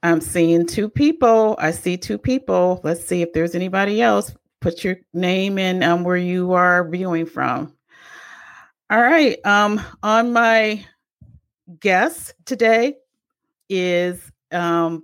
I'm 0.02 0.22
seeing 0.22 0.66
two 0.66 0.90
people. 0.90 1.56
I 1.60 1.72
see 1.72 1.98
two 1.98 2.18
people. 2.18 2.80
Let's 2.84 3.06
see 3.06 3.22
if 3.22 3.34
there's 3.34 3.56
anybody 3.56 4.02
else. 4.02 4.34
Put 4.62 4.84
your 4.84 4.98
name 5.14 5.58
in 5.58 5.84
um, 5.84 6.04
where 6.04 6.18
you 6.18 6.54
are 6.54 6.88
viewing 6.90 7.26
from. 7.26 7.74
All 8.90 9.02
right. 9.02 9.38
Um, 9.46 9.82
on 10.02 10.34
my 10.34 10.86
guest 11.80 12.34
today 12.46 12.96
is 13.70 14.20
um, 14.52 15.04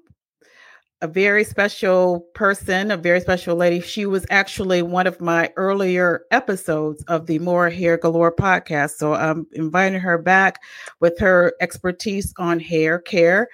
a 1.05 1.07
very 1.07 1.43
special 1.43 2.21
person, 2.33 2.89
a 2.89 2.97
very 2.97 3.21
special 3.21 3.55
lady. 3.55 3.79
She 3.79 4.07
was 4.07 4.25
actually 4.31 4.81
one 4.81 5.05
of 5.05 5.21
my 5.21 5.53
earlier 5.55 6.25
episodes 6.31 7.03
of 7.03 7.27
the 7.27 7.37
More 7.37 7.69
Hair 7.69 7.99
Galore 7.99 8.35
podcast. 8.35 8.95
So 8.95 9.13
I'm 9.13 9.45
inviting 9.51 9.99
her 9.99 10.17
back 10.17 10.59
with 11.01 11.19
her 11.19 11.53
expertise 11.61 12.33
on 12.39 12.59
hair 12.59 12.97
care. 12.97 13.49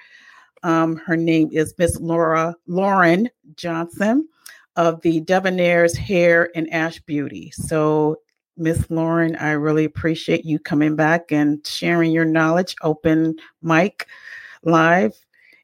Um, 0.62 0.96
her 0.96 1.14
name 1.14 1.50
is 1.52 1.74
Miss 1.76 2.00
Laura 2.00 2.54
Lauren 2.68 3.28
Johnson 3.56 4.26
of 4.76 5.02
the 5.02 5.20
Devinaire's 5.20 5.94
Hair 5.94 6.48
and 6.54 6.70
Ashebeauty. 6.70 7.52
So, 7.52 8.16
Miss 8.56 8.90
Lauren, 8.90 9.36
I 9.36 9.50
really 9.50 9.84
appreciate 9.84 10.46
you 10.46 10.58
coming 10.58 10.96
back 10.96 11.30
and 11.30 11.66
sharing 11.66 12.12
your 12.12 12.24
knowledge, 12.24 12.74
open 12.82 13.36
mic 13.60 14.06
live, 14.62 15.12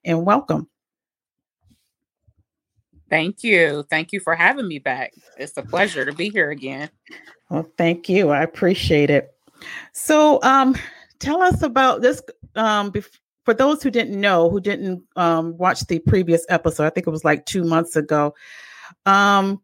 and 0.05 0.27
welcome. 0.27 0.69
Thank 3.11 3.43
you. 3.43 3.85
Thank 3.89 4.13
you 4.13 4.21
for 4.21 4.35
having 4.35 4.69
me 4.69 4.79
back. 4.79 5.15
It's 5.39 5.57
a 5.57 5.63
pleasure 5.63 6.05
to 6.05 6.13
be 6.13 6.29
here 6.29 6.51
again. 6.51 6.91
Well, 7.51 7.71
thank 7.79 8.09
you. 8.09 8.31
I 8.31 8.43
appreciate 8.43 9.11
it. 9.11 9.31
So, 9.93 10.41
um, 10.43 10.77
tell 11.19 11.43
us 11.43 11.63
about 11.63 12.03
this. 12.03 12.23
Um, 12.55 12.93
bef- 12.93 13.19
for 13.45 13.55
those 13.55 13.83
who 13.83 13.91
didn't 13.91 14.21
know, 14.21 14.51
who 14.51 14.61
didn't 14.61 15.03
um, 15.17 15.57
watch 15.57 15.87
the 15.87 16.01
previous 16.01 16.45
episode, 16.51 16.85
I 16.85 16.91
think 16.91 17.07
it 17.07 17.11
was 17.11 17.25
like 17.25 17.47
two 17.47 17.65
months 17.65 17.97
ago. 17.97 18.35
Um, 19.07 19.63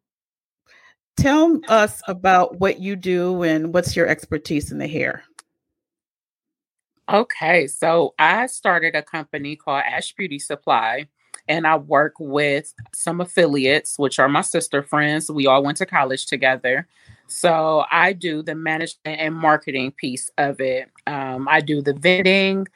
tell 1.18 1.60
us 1.68 2.00
about 2.08 2.60
what 2.60 2.80
you 2.80 2.96
do 2.96 3.42
and 3.42 3.74
what's 3.74 3.94
your 3.94 4.06
expertise 4.06 4.72
in 4.72 4.78
the 4.78 4.88
hair. 4.88 5.22
Okay, 7.12 7.66
so 7.66 8.14
I 8.18 8.46
started 8.46 8.94
a 8.94 9.02
company 9.02 9.54
called 9.56 9.84
Ashebeauty 9.84 10.40
Supply 10.40 11.06
and 11.48 11.66
I 11.66 11.76
work 11.76 12.14
with 12.18 12.72
some 12.92 13.20
affiliates, 13.20 13.98
which 13.98 14.18
are 14.18 14.28
my 14.28 14.40
sister 14.40 14.82
friends. 14.82 15.30
We 15.30 15.46
all 15.46 15.62
went 15.62 15.78
to 15.78 15.86
college 15.86 16.26
together. 16.26 16.86
So 17.26 17.84
I 17.90 18.12
do 18.12 18.42
the 18.42 18.54
management 18.54 19.20
and 19.20 19.34
marketing 19.34 19.92
piece 19.92 20.30
of 20.38 20.60
it. 20.60 20.90
Um, 21.06 21.48
I 21.48 21.60
do 21.60 21.82
the 21.82 21.94
vending, 21.94 22.68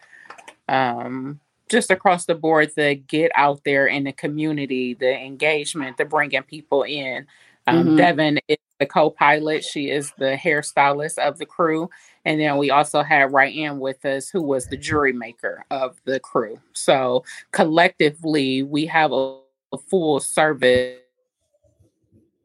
um, 0.68 1.40
just 1.70 1.90
across 1.90 2.24
the 2.24 2.34
board, 2.34 2.72
the 2.76 2.94
get 2.94 3.30
out 3.34 3.62
there 3.64 3.86
in 3.86 4.04
the 4.04 4.12
community, 4.12 4.94
the 4.94 5.16
engagement, 5.18 5.98
the 5.98 6.04
bringing 6.04 6.42
people 6.42 6.82
in. 6.82 7.26
Um, 7.66 7.84
mm-hmm. 7.84 7.96
Devin 7.96 8.40
is 8.48 8.56
the 8.78 8.87
co-pilot. 8.87 9.65
She 9.65 9.91
is 9.91 10.12
the 10.19 10.37
hairstylist 10.37 11.19
of 11.19 11.39
the 11.39 11.47
crew, 11.47 11.91
and 12.25 12.41
then 12.41 12.56
we 12.56 12.71
also 12.71 13.03
had 13.03 13.33
Ryan 13.33 13.81
with 13.81 14.05
us, 14.05 14.28
who 14.28 14.43
was 14.43 14.66
the 14.66 14.77
jury 14.77 15.12
maker 15.12 15.65
of 15.71 16.00
the 16.05 16.21
crew. 16.21 16.59
So 16.72 17.25
collectively, 17.53 18.62
we 18.62 18.87
have 18.87 19.12
a, 19.12 19.39
a 19.72 19.78
full 19.78 20.21
service, 20.21 20.99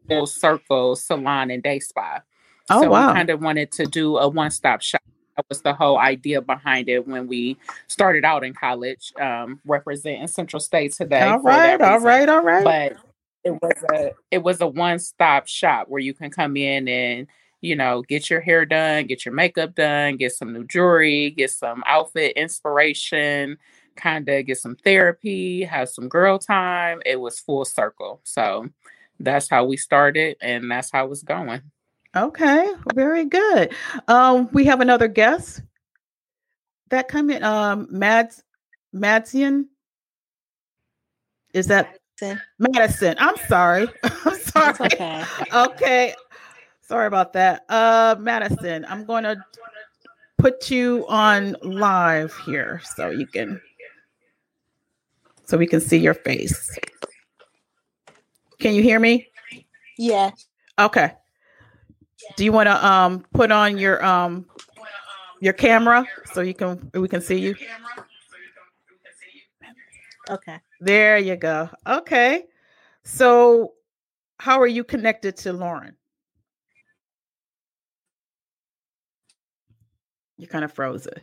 full 0.08 0.26
circle 0.26 0.96
salon 0.96 1.52
and 1.52 1.62
day 1.62 1.80
spa. 1.80 2.22
Oh 2.70 2.82
so 2.82 2.90
wow! 2.90 3.10
We 3.10 3.14
kind 3.14 3.30
of 3.30 3.42
wanted 3.42 3.72
to 3.74 3.86
do 3.86 4.18
a 4.18 4.28
one-stop 4.28 4.82
shop. 4.82 5.02
That 5.36 5.46
was 5.50 5.62
the 5.62 5.74
whole 5.74 5.98
idea 5.98 6.42
behind 6.42 6.90
it 6.90 7.08
when 7.08 7.28
we 7.28 7.58
started 7.88 8.24
out 8.24 8.44
in 8.44 8.54
college, 8.54 9.12
um, 9.20 9.60
representing 9.66 10.28
Central 10.28 10.60
State 10.60 10.94
today. 10.94 11.22
All 11.22 11.40
right, 11.40 11.82
all 11.82 12.00
right, 12.00 12.30
all 12.30 12.44
right. 12.44 12.64
But 12.64 12.98
it 13.44 13.52
was 13.62 13.84
a 13.94 14.12
it 14.32 14.44
was 14.44 14.62
a 14.62 14.68
one-stop 14.68 15.48
shop 15.48 15.88
where 15.90 16.02
you 16.02 16.14
can 16.14 16.30
come 16.30 16.56
in 16.58 16.88
and 16.88 17.28
you 17.62 17.76
know 17.76 18.02
get 18.04 18.30
your 18.30 18.42
hair 18.42 18.66
done 18.66 19.06
get 19.06 19.26
your 19.26 19.34
makeup 19.34 19.76
done 19.76 20.18
get 20.18 20.32
some 20.32 20.54
new 20.54 20.66
jewelry 20.66 21.32
get 21.32 21.52
some 21.52 21.84
outfit 21.88 22.34
inspiration 22.36 23.58
kind 23.96 24.28
of 24.30 24.46
get 24.46 24.58
some 24.58 24.76
therapy 24.76 25.64
have 25.64 25.90
some 25.90 26.08
girl 26.08 26.40
time. 26.40 27.02
It 27.06 27.20
was 27.20 27.40
full 27.40 27.66
circle. 27.66 28.22
So 28.24 28.68
that's 29.20 29.50
how 29.50 29.66
we 29.66 29.78
started 29.78 30.38
and 30.42 30.70
that's 30.70 30.92
how 30.92 31.12
it's 31.12 31.24
going. 31.24 31.62
Okay 32.16 32.72
very 32.94 33.26
good. 33.26 33.74
Um 34.08 34.50
we 34.52 34.66
have 34.66 34.82
another 34.82 35.08
guest 35.08 35.62
that 36.90 37.08
come 37.08 37.30
in 37.30 37.44
um 37.44 37.88
mads 37.90 38.44
madsian 38.94 39.66
is 41.54 41.68
that 41.68 42.00
Madison. 42.24 42.42
Madison. 42.60 43.16
I'm 43.20 43.38
sorry. 43.48 43.88
I'm 44.04 44.40
sorry. 44.40 44.74
okay. 44.82 45.24
okay. 45.54 46.16
Sorry 46.82 47.08
about 47.08 47.34
that. 47.34 47.66
Uh 47.70 48.16
Madison, 48.20 48.86
I'm 48.88 49.06
going 49.06 49.24
to 49.24 49.44
put 50.38 50.70
you 50.70 51.06
on 51.08 51.56
live 51.64 52.34
here 52.46 52.82
so 52.96 53.10
you 53.10 53.26
can 53.28 53.62
so 55.46 55.58
we 55.58 55.68
can 55.68 55.82
see 55.82 55.98
your 55.98 56.14
face. 56.14 56.78
Can 58.60 58.74
you 58.74 58.82
hear 58.84 59.00
me? 59.00 59.28
Yeah. 59.98 60.32
Okay. 60.80 61.14
Do 62.38 62.46
you 62.46 62.52
want 62.52 62.68
to 62.68 62.86
um 62.86 63.26
put 63.34 63.52
on 63.52 63.78
your 63.78 64.04
um 64.04 64.46
your 65.42 65.54
camera 65.54 66.06
so 66.34 66.42
you 66.42 66.54
can 66.54 66.90
we 66.94 67.08
can 67.08 67.22
see 67.22 67.40
you? 67.40 67.56
Okay. 70.30 70.60
There 70.84 71.18
you 71.18 71.38
go. 71.38 71.70
Okay. 71.88 72.44
So, 73.06 73.72
how 74.38 74.60
are 74.60 74.68
you 74.68 74.84
connected 74.84 75.38
to 75.38 75.54
Lauren? 75.54 75.96
You 80.38 80.46
kind 80.46 80.66
of 80.66 80.74
frozen. 80.74 81.14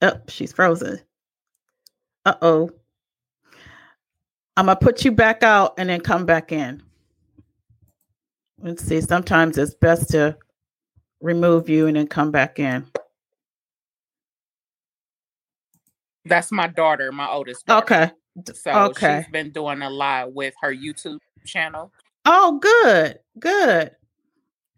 Oh, 0.00 0.18
she's 0.28 0.54
frozen. 0.54 0.98
Uh 2.24 2.36
oh. 2.40 2.70
I'm 4.56 4.64
going 4.66 4.78
to 4.78 4.82
put 4.82 5.04
you 5.04 5.12
back 5.12 5.42
out 5.42 5.74
and 5.76 5.90
then 5.90 6.00
come 6.00 6.24
back 6.24 6.52
in. 6.52 6.82
Let's 8.62 8.82
see. 8.82 9.02
Sometimes 9.02 9.58
it's 9.58 9.74
best 9.74 10.08
to 10.12 10.38
remove 11.20 11.68
you 11.68 11.86
and 11.86 11.96
then 11.98 12.06
come 12.06 12.30
back 12.30 12.58
in. 12.58 12.86
That's 16.24 16.52
my 16.52 16.68
daughter, 16.68 17.12
my 17.12 17.28
oldest. 17.28 17.66
Daughter. 17.66 17.84
Okay. 17.84 18.10
So 18.54 18.70
okay. 18.70 19.22
she's 19.22 19.32
been 19.32 19.50
doing 19.50 19.82
a 19.82 19.90
lot 19.90 20.32
with 20.32 20.54
her 20.62 20.74
YouTube 20.74 21.18
channel. 21.44 21.92
Oh, 22.24 22.58
good. 22.60 23.18
Good. 23.38 23.90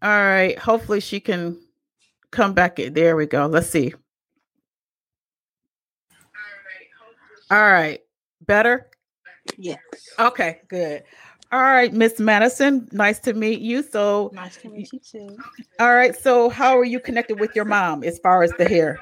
All 0.01 0.09
right. 0.09 0.57
Hopefully 0.59 0.99
she 0.99 1.19
can 1.19 1.59
come 2.31 2.53
back. 2.53 2.77
There 2.77 3.15
we 3.15 3.25
go. 3.27 3.45
Let's 3.45 3.69
see. 3.69 3.93
All 7.51 7.71
right. 7.71 8.01
Better? 8.45 8.89
Yes. 9.57 9.79
Okay, 10.19 10.61
good. 10.67 11.03
All 11.51 11.61
right, 11.61 11.93
Miss 11.93 12.19
Madison, 12.19 12.89
nice 12.91 13.19
to 13.19 13.33
meet 13.33 13.59
you. 13.59 13.83
So 13.83 14.31
nice 14.33 14.57
to 14.57 14.69
meet 14.69 14.91
you 14.91 14.99
too. 14.99 15.37
All 15.79 15.95
right. 15.95 16.15
So 16.15 16.49
how 16.49 16.77
are 16.77 16.83
you 16.83 16.99
connected 16.99 17.39
with 17.39 17.55
your 17.55 17.65
mom 17.65 18.03
as 18.03 18.19
far 18.19 18.43
as 18.43 18.51
the 18.57 18.67
hair? 18.67 18.99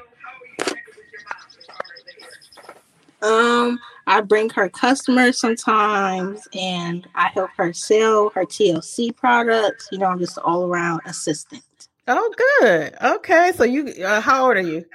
Um, 3.24 3.80
I 4.06 4.20
bring 4.22 4.50
her 4.52 4.68
customers 4.70 5.40
sometimes 5.40 6.48
and 6.54 7.08
I 7.16 7.30
help 7.30 7.52
her 7.56 7.72
sell 7.72 8.30
her 8.32 8.46
TLC 8.46 9.16
products. 9.16 9.88
You 9.92 10.00
know, 10.00 10.08
I'm 10.08 10.20
just 10.20 10.38
all 10.40 10.66
around 10.66 11.02
assistant. 11.06 11.64
Oh, 12.08 12.34
good. 12.60 12.96
Okay. 13.02 13.54
So 13.56 13.64
you, 13.64 13.88
uh, 14.04 14.20
how 14.20 14.48
old 14.48 14.58
are 14.58 14.62
you? 14.62 14.86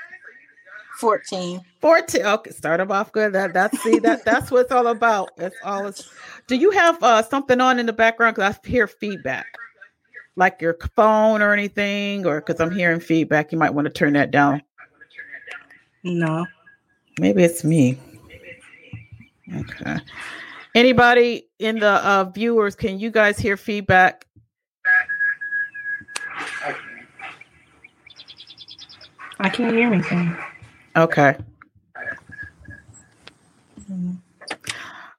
14. 0.98 1.60
14. 1.80 2.22
Okay. 2.22 2.50
Start 2.50 2.78
them 2.78 2.92
off 2.92 3.12
good. 3.12 3.32
That, 3.32 3.54
that's, 3.54 3.80
see, 3.82 3.98
that, 4.00 4.24
that's 4.26 4.50
what 4.50 4.62
it's 4.62 4.72
all 4.72 4.88
about. 4.88 5.30
It's 5.38 5.56
all, 5.64 5.86
it's, 5.86 6.10
do 6.48 6.56
you 6.56 6.70
have 6.70 7.02
uh, 7.02 7.22
something 7.22 7.60
on 7.62 7.78
in 7.78 7.86
the 7.86 7.92
background? 7.94 8.36
Cause 8.36 8.58
I 8.62 8.68
hear 8.68 8.86
feedback. 8.86 9.46
like 10.36 10.60
your 10.60 10.76
phone 10.94 11.40
or 11.40 11.52
anything, 11.52 12.26
or 12.26 12.40
because 12.40 12.60
I'm 12.60 12.70
hearing 12.70 13.00
feedback, 13.00 13.52
you 13.52 13.58
might 13.58 13.74
want 13.74 13.86
to 13.86 13.92
turn 13.92 14.12
that 14.12 14.30
down. 14.30 14.62
No. 16.04 16.46
Maybe 17.18 17.42
it's 17.42 17.64
me. 17.64 17.98
Okay. 19.56 19.96
Anybody 20.74 21.48
in 21.58 21.78
the 21.78 22.04
uh, 22.06 22.24
viewers, 22.24 22.74
can 22.74 22.98
you 23.00 23.10
guys 23.10 23.38
hear 23.38 23.56
feedback? 23.56 24.26
I 29.40 29.48
can't 29.48 29.74
hear 29.74 29.92
anything. 29.92 30.36
Okay. 30.96 31.36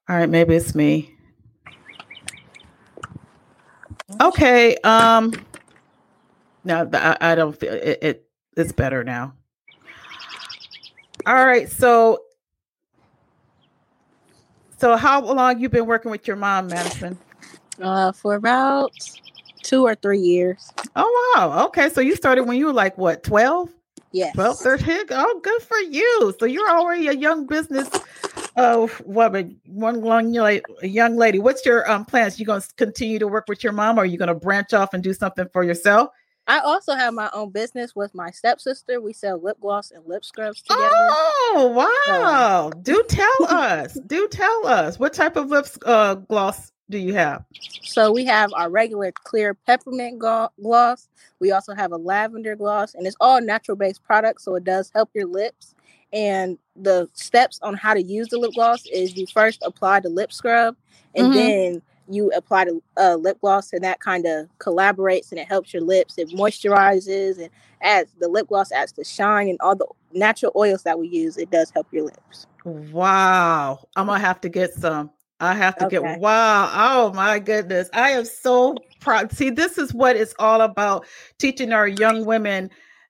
All 0.09 0.15
right, 0.15 0.29
maybe 0.29 0.55
it's 0.55 0.75
me. 0.75 1.15
Okay. 4.21 4.75
Um. 4.83 5.33
No, 6.63 6.89
I, 6.93 7.17
I 7.21 7.35
don't 7.35 7.57
feel 7.57 7.73
it, 7.73 7.99
it. 8.01 8.29
It's 8.57 8.71
better 8.71 9.03
now. 9.03 9.33
All 11.25 11.45
right. 11.45 11.69
So. 11.69 12.23
So 14.79 14.95
how 14.95 15.21
long 15.21 15.59
you 15.59 15.67
been 15.67 15.85
working 15.85 16.09
with 16.09 16.25
your 16.25 16.37
mom, 16.37 16.69
Madison? 16.69 17.19
Uh, 17.81 18.13
for 18.13 18.35
about 18.35 18.91
two 19.61 19.85
or 19.85 19.95
three 19.95 20.19
years. 20.19 20.71
Oh 20.95 21.33
wow. 21.35 21.65
Okay. 21.65 21.89
So 21.89 21.99
you 21.99 22.15
started 22.15 22.45
when 22.45 22.57
you 22.57 22.67
were 22.67 22.73
like 22.73 22.97
what, 22.97 23.23
12? 23.23 23.69
Yes. 24.13 24.33
12, 24.35 24.57
13? 24.59 24.99
Oh, 25.11 25.39
good 25.43 25.61
for 25.61 25.77
you. 25.79 26.33
So 26.39 26.45
you're 26.45 26.69
already 26.69 27.07
a 27.07 27.13
young 27.13 27.45
business 27.45 27.89
uh 28.55 28.87
woman, 29.05 29.59
one 29.65 30.01
young 30.01 30.31
lady, 30.31 30.65
young 30.81 31.17
lady. 31.17 31.39
What's 31.39 31.65
your 31.65 31.89
um 31.91 32.05
plans? 32.05 32.39
You 32.39 32.45
gonna 32.45 32.63
continue 32.77 33.19
to 33.19 33.27
work 33.27 33.45
with 33.49 33.63
your 33.63 33.73
mom 33.73 33.97
or 33.97 34.03
are 34.03 34.05
you 34.05 34.17
gonna 34.17 34.33
branch 34.33 34.73
off 34.73 34.93
and 34.93 35.03
do 35.03 35.13
something 35.13 35.47
for 35.51 35.63
yourself? 35.63 36.09
I 36.49 36.59
also 36.61 36.95
have 36.95 37.13
my 37.13 37.29
own 37.33 37.51
business 37.51 37.95
with 37.95 38.15
my 38.15 38.31
stepsister. 38.31 38.99
We 38.99 39.13
sell 39.13 39.39
lip 39.39 39.57
gloss 39.61 39.91
and 39.91 40.03
lip 40.07 40.25
scrubs 40.25 40.63
together. 40.63 40.81
Oh 40.89 41.71
wow. 41.75 42.71
Do 42.81 43.03
tell 43.07 43.27
us. 43.49 43.93
Do 44.07 44.27
tell 44.29 44.67
us. 44.67 44.99
What 44.99 45.13
type 45.13 45.37
of 45.37 45.49
lip 45.51 45.67
uh, 45.85 46.15
gloss 46.15 46.71
do 46.89 46.97
you 46.97 47.13
have? 47.13 47.45
So 47.83 48.11
we 48.11 48.25
have 48.25 48.51
our 48.53 48.69
regular 48.69 49.11
clear 49.23 49.53
peppermint 49.53 50.19
glo- 50.19 50.49
gloss. 50.61 51.07
We 51.39 51.51
also 51.51 51.75
have 51.75 51.91
a 51.91 51.97
lavender 51.97 52.55
gloss, 52.55 52.95
and 52.95 53.07
it's 53.07 53.17
all 53.21 53.41
natural 53.41 53.77
based 53.77 54.03
products, 54.03 54.43
so 54.43 54.55
it 54.55 54.63
does 54.63 54.91
help 54.95 55.11
your 55.13 55.27
lips. 55.27 55.75
And 56.11 56.57
the 56.75 57.09
steps 57.13 57.59
on 57.61 57.75
how 57.75 57.93
to 57.93 58.01
use 58.01 58.29
the 58.29 58.39
lip 58.39 58.53
gloss 58.55 58.85
is 58.87 59.15
you 59.15 59.27
first 59.27 59.61
apply 59.63 59.99
the 60.01 60.09
lip 60.09 60.33
scrub, 60.33 60.75
and 61.15 61.27
Mhm. 61.27 61.33
then 61.33 61.81
you 62.09 62.31
apply 62.31 62.65
the 62.65 62.81
uh, 62.97 63.15
lip 63.15 63.39
gloss, 63.41 63.73
and 63.73 63.83
that 63.83 63.99
kind 63.99 64.25
of 64.25 64.47
collaborates 64.59 65.31
and 65.31 65.39
it 65.39 65.47
helps 65.47 65.73
your 65.73 65.83
lips. 65.83 66.17
It 66.17 66.29
moisturizes 66.29 67.37
and 67.39 67.49
adds 67.81 68.13
the 68.19 68.27
lip 68.27 68.47
gloss 68.47 68.71
adds 68.71 68.91
the 68.93 69.03
shine 69.03 69.49
and 69.49 69.57
all 69.61 69.75
the 69.75 69.87
natural 70.13 70.51
oils 70.55 70.83
that 70.83 70.99
we 70.99 71.07
use. 71.07 71.37
It 71.37 71.51
does 71.51 71.71
help 71.71 71.87
your 71.91 72.05
lips. 72.05 72.47
Wow. 72.65 73.79
I'm 73.95 74.07
gonna 74.07 74.19
have 74.19 74.41
to 74.41 74.49
get 74.49 74.73
some. 74.73 75.11
I 75.39 75.53
have 75.53 75.77
to 75.77 75.85
Okay. 75.85 75.95
get 75.97 76.19
wow. 76.19 76.69
Oh 76.73 77.13
my 77.13 77.39
goodness. 77.39 77.89
I 77.93 78.11
am 78.11 78.25
so 78.25 78.75
proud. 78.99 79.31
See, 79.31 79.49
this 79.49 79.77
is 79.77 79.93
what 79.93 80.17
it's 80.17 80.35
all 80.39 80.61
about 80.61 81.05
teaching 81.37 81.71
our 81.71 81.87
young 81.87 82.25
women 82.25 82.69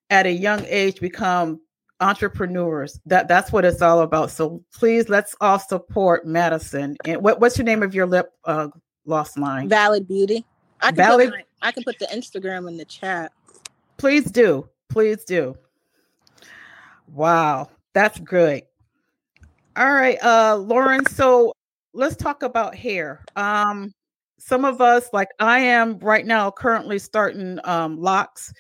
at 0.09 0.25
a 0.27 0.31
young 0.31 0.63
age 0.67 0.99
become 0.99 1.59
entrepreneurs. 2.01 2.99
That 3.05 3.27
that's 3.27 3.51
what 3.51 3.65
it's 3.65 3.81
all 3.81 4.01
about. 4.01 4.31
So 4.31 4.63
please 4.73 5.09
let's 5.09 5.35
all 5.41 5.59
support 5.59 6.25
Madison. 6.27 6.95
And 7.05 7.23
what, 7.23 7.39
what's 7.39 7.57
your 7.57 7.65
name 7.65 7.83
of 7.83 7.95
your 7.95 8.05
lip 8.05 8.31
uh 8.45 8.69
gloss 9.05 9.37
line? 9.37 9.69
Valid 9.69 10.07
Beauty. 10.07 10.45
I 10.81 10.87
can 10.87 10.95
Valid- 10.95 11.29
put 11.29 11.39
my, 11.39 11.43
I 11.61 11.71
can 11.71 11.83
put 11.83 11.99
the 11.99 12.05
Instagram 12.07 12.67
in 12.67 12.77
the 12.77 12.85
chat. 12.85 13.31
Please 13.97 14.25
do. 14.31 14.67
Please 14.89 15.23
do. 15.25 15.55
Wow, 17.07 17.69
that's 17.93 18.19
great. 18.19 18.65
All 19.75 19.91
right, 19.91 20.17
uh 20.23 20.55
Lauren, 20.57 21.05
so 21.05 21.53
let's 21.93 22.15
talk 22.15 22.43
about 22.43 22.75
hair. 22.75 23.23
Um 23.35 23.93
some 24.39 24.63
of 24.63 24.79
us 24.81 25.09
like 25.11 25.29
I 25.39 25.59
am 25.59 25.99
right 25.99 26.25
now 26.25 26.49
currently 26.51 26.99
starting 26.99 27.59
um 27.63 27.99
locks. 27.99 28.53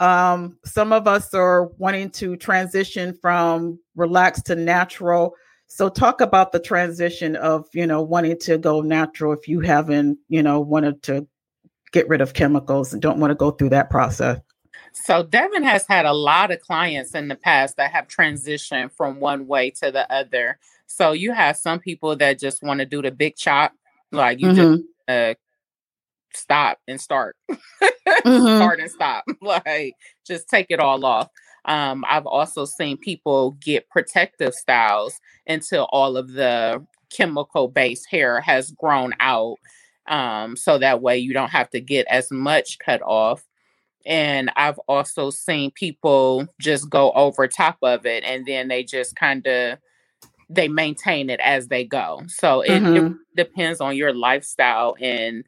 Um 0.00 0.58
some 0.64 0.92
of 0.92 1.06
us 1.08 1.32
are 1.32 1.68
wanting 1.78 2.10
to 2.10 2.36
transition 2.36 3.16
from 3.20 3.78
relaxed 3.94 4.46
to 4.46 4.56
natural. 4.56 5.34
So 5.68 5.88
talk 5.88 6.20
about 6.20 6.52
the 6.52 6.60
transition 6.60 7.36
of, 7.36 7.66
you 7.72 7.86
know, 7.86 8.02
wanting 8.02 8.38
to 8.40 8.56
go 8.58 8.80
natural 8.80 9.32
if 9.32 9.48
you 9.48 9.60
haven't, 9.60 10.18
you 10.28 10.42
know, 10.42 10.60
wanted 10.60 11.02
to 11.04 11.26
get 11.92 12.08
rid 12.08 12.20
of 12.20 12.34
chemicals 12.34 12.92
and 12.92 13.02
don't 13.02 13.18
want 13.18 13.30
to 13.30 13.34
go 13.34 13.50
through 13.50 13.70
that 13.70 13.90
process. 13.90 14.38
So 14.92 15.22
Devin 15.22 15.62
has 15.64 15.86
had 15.86 16.06
a 16.06 16.12
lot 16.12 16.50
of 16.50 16.60
clients 16.60 17.14
in 17.14 17.28
the 17.28 17.34
past 17.34 17.76
that 17.76 17.90
have 17.92 18.06
transitioned 18.08 18.92
from 18.92 19.20
one 19.20 19.46
way 19.46 19.70
to 19.82 19.90
the 19.90 20.10
other. 20.12 20.58
So 20.86 21.12
you 21.12 21.32
have 21.32 21.56
some 21.56 21.80
people 21.80 22.16
that 22.16 22.38
just 22.38 22.62
want 22.62 22.80
to 22.80 22.86
do 22.86 23.02
the 23.02 23.10
big 23.10 23.36
chop, 23.36 23.72
like 24.12 24.40
you 24.40 24.52
just 24.54 24.80
Mhm. 24.80 24.84
uh, 25.08 25.34
stop 26.32 26.78
and 26.86 27.00
start, 27.00 27.36
Mhm. 28.24 28.56
start 28.56 28.80
and 28.80 28.90
stop, 28.90 29.24
like 29.42 29.94
just 30.26 30.48
take 30.48 30.66
it 30.70 30.80
all 30.80 31.04
off. 31.04 31.28
Um, 31.66 32.04
I've 32.08 32.26
also 32.26 32.64
seen 32.64 32.96
people 32.96 33.52
get 33.60 33.90
protective 33.90 34.54
styles 34.54 35.20
until 35.46 35.88
all 35.92 36.16
of 36.16 36.32
the 36.32 36.84
chemical 37.10 37.68
based 37.68 38.06
hair 38.10 38.40
has 38.40 38.70
grown 38.72 39.12
out. 39.20 39.56
Um, 40.08 40.56
so 40.56 40.78
that 40.78 41.02
way 41.02 41.18
you 41.18 41.32
don't 41.34 41.50
have 41.50 41.70
to 41.70 41.80
get 41.80 42.06
as 42.08 42.30
much 42.30 42.78
cut 42.78 43.02
off 43.02 43.42
and 44.06 44.50
I've 44.56 44.78
also 44.88 45.30
seen 45.30 45.72
people 45.72 46.46
just 46.60 46.88
go 46.90 47.10
over 47.12 47.48
top 47.48 47.78
of 47.82 48.06
it 48.06 48.24
and 48.24 48.46
then 48.46 48.68
they 48.68 48.84
just 48.84 49.16
kind 49.16 49.46
of 49.46 49.78
they 50.48 50.68
maintain 50.68 51.30
it 51.30 51.40
as 51.40 51.68
they 51.68 51.84
go. 51.84 52.22
So 52.28 52.60
it, 52.62 52.86
it 52.92 53.04
Mhm. 53.04 53.16
depends 53.36 53.80
on 53.80 53.96
your 53.96 54.14
lifestyle 54.14 54.96
and 55.00 55.44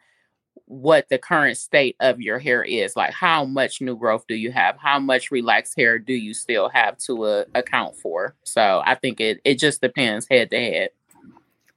what 0.68 1.08
the 1.08 1.18
current 1.18 1.56
state 1.56 1.96
of 2.00 2.20
your 2.20 2.38
hair 2.38 2.62
is. 2.62 2.94
Like 2.94 3.12
how 3.12 3.44
much 3.44 3.80
new 3.80 3.96
growth 3.96 4.26
do 4.28 4.34
you 4.34 4.52
have? 4.52 4.76
How 4.76 4.98
much 4.98 5.30
relaxed 5.30 5.74
hair 5.76 5.98
do 5.98 6.12
you 6.12 6.34
still 6.34 6.68
have 6.68 6.98
to 6.98 7.24
uh, 7.24 7.44
account 7.54 7.96
for? 7.96 8.34
So 8.44 8.82
I 8.84 8.94
think 8.94 9.20
it 9.20 9.40
it 9.44 9.58
just 9.58 9.80
depends 9.80 10.26
head 10.30 10.50
to 10.50 10.58
head. 10.58 10.90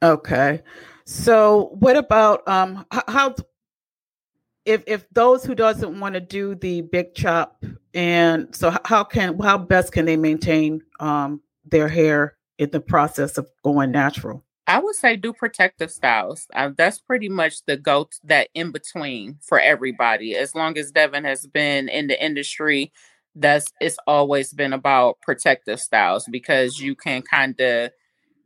Okay. 0.03 0.61
So 1.05 1.75
what 1.79 1.95
about 1.97 2.47
um 2.47 2.85
how 3.07 3.35
if 4.65 4.83
if 4.87 5.09
those 5.11 5.43
who 5.45 5.55
doesn't 5.55 5.99
want 5.99 6.13
to 6.15 6.21
do 6.21 6.55
the 6.55 6.81
big 6.81 7.15
chop 7.15 7.63
and 7.93 8.53
so 8.53 8.75
how 8.85 9.03
can 9.03 9.39
how 9.39 9.57
best 9.57 9.93
can 9.93 10.05
they 10.05 10.17
maintain 10.17 10.81
um 10.99 11.41
their 11.65 11.87
hair 11.87 12.35
in 12.57 12.69
the 12.71 12.81
process 12.81 13.37
of 13.37 13.49
going 13.63 13.91
natural? 13.91 14.43
I 14.71 14.79
would 14.79 14.95
say 14.95 15.17
do 15.17 15.33
protective 15.33 15.91
styles. 15.91 16.47
Uh, 16.55 16.71
that's 16.77 16.99
pretty 16.99 17.29
much 17.29 17.65
the 17.67 17.77
go 17.77 18.09
that 18.25 18.49
in 18.55 18.71
between 18.71 19.37
for 19.47 19.59
everybody. 19.59 20.35
As 20.35 20.55
long 20.55 20.77
as 20.77 20.91
Devin 20.91 21.25
has 21.25 21.47
been 21.47 21.89
in 21.89 22.07
the 22.07 22.23
industry, 22.23 22.93
that's 23.35 23.67
it's 23.81 23.97
always 24.07 24.53
been 24.53 24.73
about 24.73 25.19
protective 25.21 25.79
styles 25.79 26.25
because 26.31 26.79
you 26.79 26.95
can 26.95 27.23
kind 27.23 27.59
of 27.61 27.91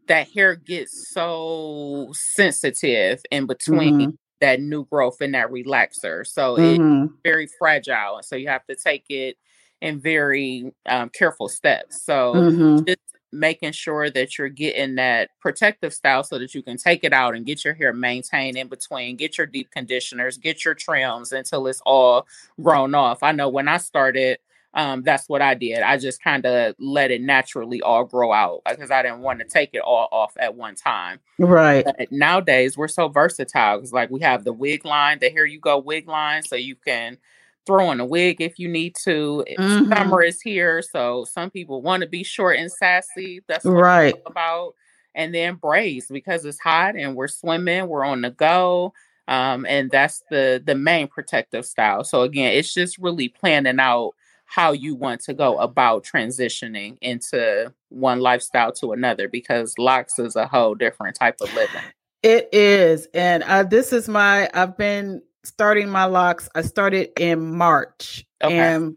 that 0.08 0.30
hair 0.34 0.56
gets 0.56 1.12
so 1.14 2.10
sensitive 2.14 3.22
in 3.32 3.46
between 3.48 3.92
Mhm. 3.92 4.18
that 4.42 4.62
new 4.62 4.86
growth 4.86 5.18
and 5.22 5.34
that 5.36 5.50
relaxer. 5.52 6.26
So 6.28 6.58
it's 6.58 6.80
Mhm. 6.80 7.10
very 7.24 7.48
fragile. 7.60 8.22
So 8.24 8.36
you 8.36 8.50
have 8.50 8.66
to 8.68 8.76
take 8.76 9.06
it 9.10 9.38
in 9.82 10.00
very 10.02 10.72
um, 10.88 11.10
careful 11.10 11.50
steps. 11.50 12.04
So 12.04 12.46
Mhm. 12.46 12.88
just 12.88 13.00
making 13.36 13.74
sure 13.74 14.10
that 14.10 14.38
you're 14.38 14.50
getting 14.50 14.96
that 14.96 15.30
protective 15.40 15.94
style 15.94 16.24
so 16.24 16.40
that 16.40 16.56
you 16.56 16.64
can 16.64 16.78
take 16.78 17.04
it 17.04 17.14
out 17.14 17.36
and 17.36 17.46
get 17.46 17.64
your 17.64 17.74
hair 17.74 17.94
maintained 17.94 18.58
in 18.58 18.68
between, 18.68 19.16
get 19.16 19.38
your 19.38 19.48
deep 19.48 19.70
conditioners, 19.72 20.38
get 20.38 20.66
your 20.66 20.74
trims 20.74 21.32
until 21.32 21.68
it's 21.68 21.82
all 21.86 22.26
grown 22.62 22.96
off. 22.96 23.22
I 23.22 23.32
know 23.32 23.50
when 23.50 23.68
I 23.68 23.78
started, 23.78 24.40
um, 24.74 25.04
that's 25.04 25.30
what 25.30 25.42
I 25.42 25.54
did. 25.54 25.82
I 25.82 25.98
just 25.98 26.22
kind 26.22 26.46
of 26.46 26.76
let 26.80 27.10
it 27.10 27.22
naturally 27.22 27.82
all 27.82 28.04
grow 28.04 28.34
out 28.34 28.62
because 28.70 28.92
I 28.92 29.02
didn't 29.02 29.22
want 29.22 29.40
to 29.40 29.46
take 29.46 29.70
it 29.74 29.80
all 29.80 30.10
off 30.12 30.34
at 30.38 30.56
one 30.56 30.76
time. 30.76 31.20
Right. 31.40 31.86
But 31.86 32.12
nowadays 32.12 32.78
we're 32.78 32.90
so 32.90 33.08
versatile 33.08 33.78
because 33.78 33.94
like 33.94 34.10
we 34.10 34.20
have 34.22 34.44
the 34.44 34.54
wig 34.54 34.86
line, 34.86 35.20
the 35.20 35.30
here 35.30 35.46
you 35.46 35.60
go 35.60 35.78
wig 35.78 36.08
line, 36.08 36.44
so 36.44 36.56
you 36.56 36.76
can 36.76 37.18
throw 37.66 37.92
in 37.92 38.00
a 38.00 38.06
wig 38.06 38.42
if 38.42 38.60
you 38.60 38.68
need 38.68 38.96
to. 39.04 39.44
It- 39.48 39.58
Mhm. 39.58 39.94
Summer 39.96 40.22
is 40.22 40.42
here, 40.42 40.82
so 40.82 41.26
some 41.26 41.50
people 41.50 41.82
want 41.82 42.02
to 42.02 42.08
be 42.08 42.24
short 42.24 42.58
and 42.58 42.72
sassy. 42.72 43.42
That's 43.48 43.66
what 43.66 43.74
Right. 43.74 44.16
about. 44.26 44.76
And 45.16 45.34
then 45.34 45.56
braids 45.56 46.08
because 46.08 46.44
it's 46.46 46.60
hot 46.60 46.96
and 46.96 47.16
we're 47.16 47.30
swimming, 47.30 47.88
we're 47.88 48.04
on 48.04 48.22
the 48.22 48.32
go. 48.32 48.94
Um, 49.28 49.66
and 49.66 49.90
that's 49.90 50.24
the 50.30 50.62
the 50.64 50.76
main 50.76 51.08
protective 51.08 51.66
style. 51.66 52.04
So 52.04 52.22
again, 52.22 52.54
it's 52.54 52.74
just 52.74 52.98
really 53.00 53.30
planning 53.30 53.80
out 53.80 54.12
how 54.48 54.72
you 54.74 54.94
want 54.94 55.22
to 55.22 55.34
go 55.34 55.58
about 55.58 56.04
transitioning 56.04 56.98
into 57.02 57.74
one 57.90 58.20
lifestyle 58.20 58.72
to 58.74 58.92
another 58.92 59.28
because 59.28 59.74
locks 59.80 60.20
is 60.20 60.36
a 60.36 60.46
whole 60.46 60.76
different 60.76 61.16
type 61.16 61.38
of 61.42 61.52
living. 61.56 61.82
It 62.22 62.50
is. 62.52 63.08
And 63.16 63.42
uh, 63.44 63.64
this 63.64 63.92
is 63.92 64.08
my, 64.08 64.50
I've 64.54 64.78
been 64.78 65.24
starting 65.46 65.90
my 65.90 66.06
locks. 66.06 66.50
I 66.56 66.62
started 66.64 67.10
in 67.20 67.56
March, 67.56 68.26
Okay. 68.44 68.58
and 68.58 68.96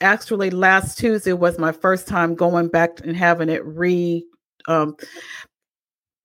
actually 0.00 0.50
last 0.50 0.98
Tuesday 0.98 1.32
was 1.34 1.58
my 1.58 1.72
first 1.72 2.08
time 2.08 2.34
going 2.34 2.68
back 2.68 3.04
and 3.04 3.16
having 3.16 3.48
it 3.50 3.64
re 3.66 4.24
um 4.68 4.96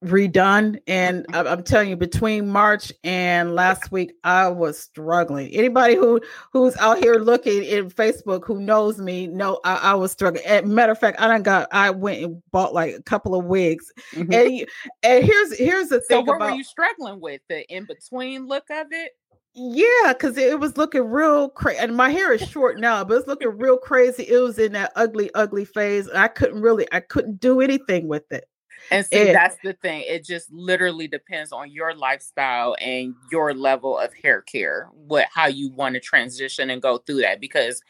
redone 0.04 0.78
and 0.88 1.26
I- 1.34 1.48
i'm 1.48 1.64
telling 1.64 1.90
you 1.90 1.96
between 1.96 2.48
march 2.48 2.92
and 3.04 3.56
last 3.56 3.92
week 3.92 4.14
i 4.24 4.48
was 4.48 4.78
struggling 4.78 5.48
anybody 5.50 5.96
who 5.96 6.22
who's 6.54 6.76
out 6.78 7.00
here 7.00 7.16
looking 7.16 7.64
in 7.64 7.90
facebook 7.90 8.46
who 8.46 8.60
knows 8.60 9.00
me 9.00 9.26
know 9.26 9.60
i, 9.64 9.76
I 9.78 9.94
was 9.96 10.12
struggling 10.12 10.46
and 10.46 10.68
matter 10.68 10.92
of 10.92 11.00
fact 11.00 11.20
i 11.20 11.28
done 11.28 11.42
got 11.42 11.70
i 11.72 11.90
went 11.90 12.24
and 12.24 12.44
bought 12.52 12.74
like 12.74 12.94
a 12.94 13.02
couple 13.02 13.34
of 13.34 13.46
wigs 13.46 13.92
Mhm. 14.14 14.32
and 14.34 14.70
and 15.02 15.26
here's 15.26 15.58
here's 15.58 15.88
the 15.90 16.02
thing 16.02 16.18
So 16.18 16.22
what 16.22 16.36
about 16.36 16.52
were 16.52 16.58
you 16.58 16.64
struggling 16.64 17.20
with? 17.20 17.42
The 17.50 17.66
in 17.74 17.86
between 17.86 18.46
look 18.48 18.70
of 18.70 18.88
it? 18.92 19.12
Yeah, 19.56 20.14
because 20.14 20.38
it 20.38 20.60
was 20.60 20.78
looking 20.78 21.04
real 21.10 21.50
crazy. 21.50 21.80
And 21.80 21.96
my 21.96 22.10
hair 22.10 22.34
is 22.34 22.42
short 22.48 22.78
now, 22.80 23.04
but 23.06 23.18
it's 23.18 23.28
looking 23.28 23.58
real 23.58 23.78
crazy. 23.78 24.24
It 24.24 24.40
was 24.40 24.60
in 24.60 24.74
that 24.74 24.92
ugly, 24.96 25.32
ugly 25.34 25.64
phase. 25.64 26.10
I 26.10 26.28
couldn't 26.28 26.62
really, 26.62 26.88
I 26.92 27.00
couldn't 27.00 27.40
do 27.40 27.62
anything 27.62 28.08
with 28.10 28.30
it. 28.32 28.50
And 28.92 29.06
see, 29.06 29.16
It- 29.16 29.34
that's 29.34 29.58
the 29.64 29.74
thing. 29.74 30.04
It 30.06 30.26
just 30.26 30.52
literally 30.52 31.08
depends 31.08 31.52
on 31.54 31.72
your 31.72 31.96
lifestyle 31.96 32.76
and 32.82 33.16
your 33.32 33.54
level 33.54 33.98
of 33.98 34.14
hair 34.14 34.42
care, 34.42 34.90
what 34.94 35.28
how 35.34 35.48
you 35.48 35.70
want 35.72 35.94
to 35.96 36.02
transition 36.02 36.70
and 36.70 36.82
go 36.82 36.98
through 36.98 37.22
that 37.22 37.40
because 37.40 37.82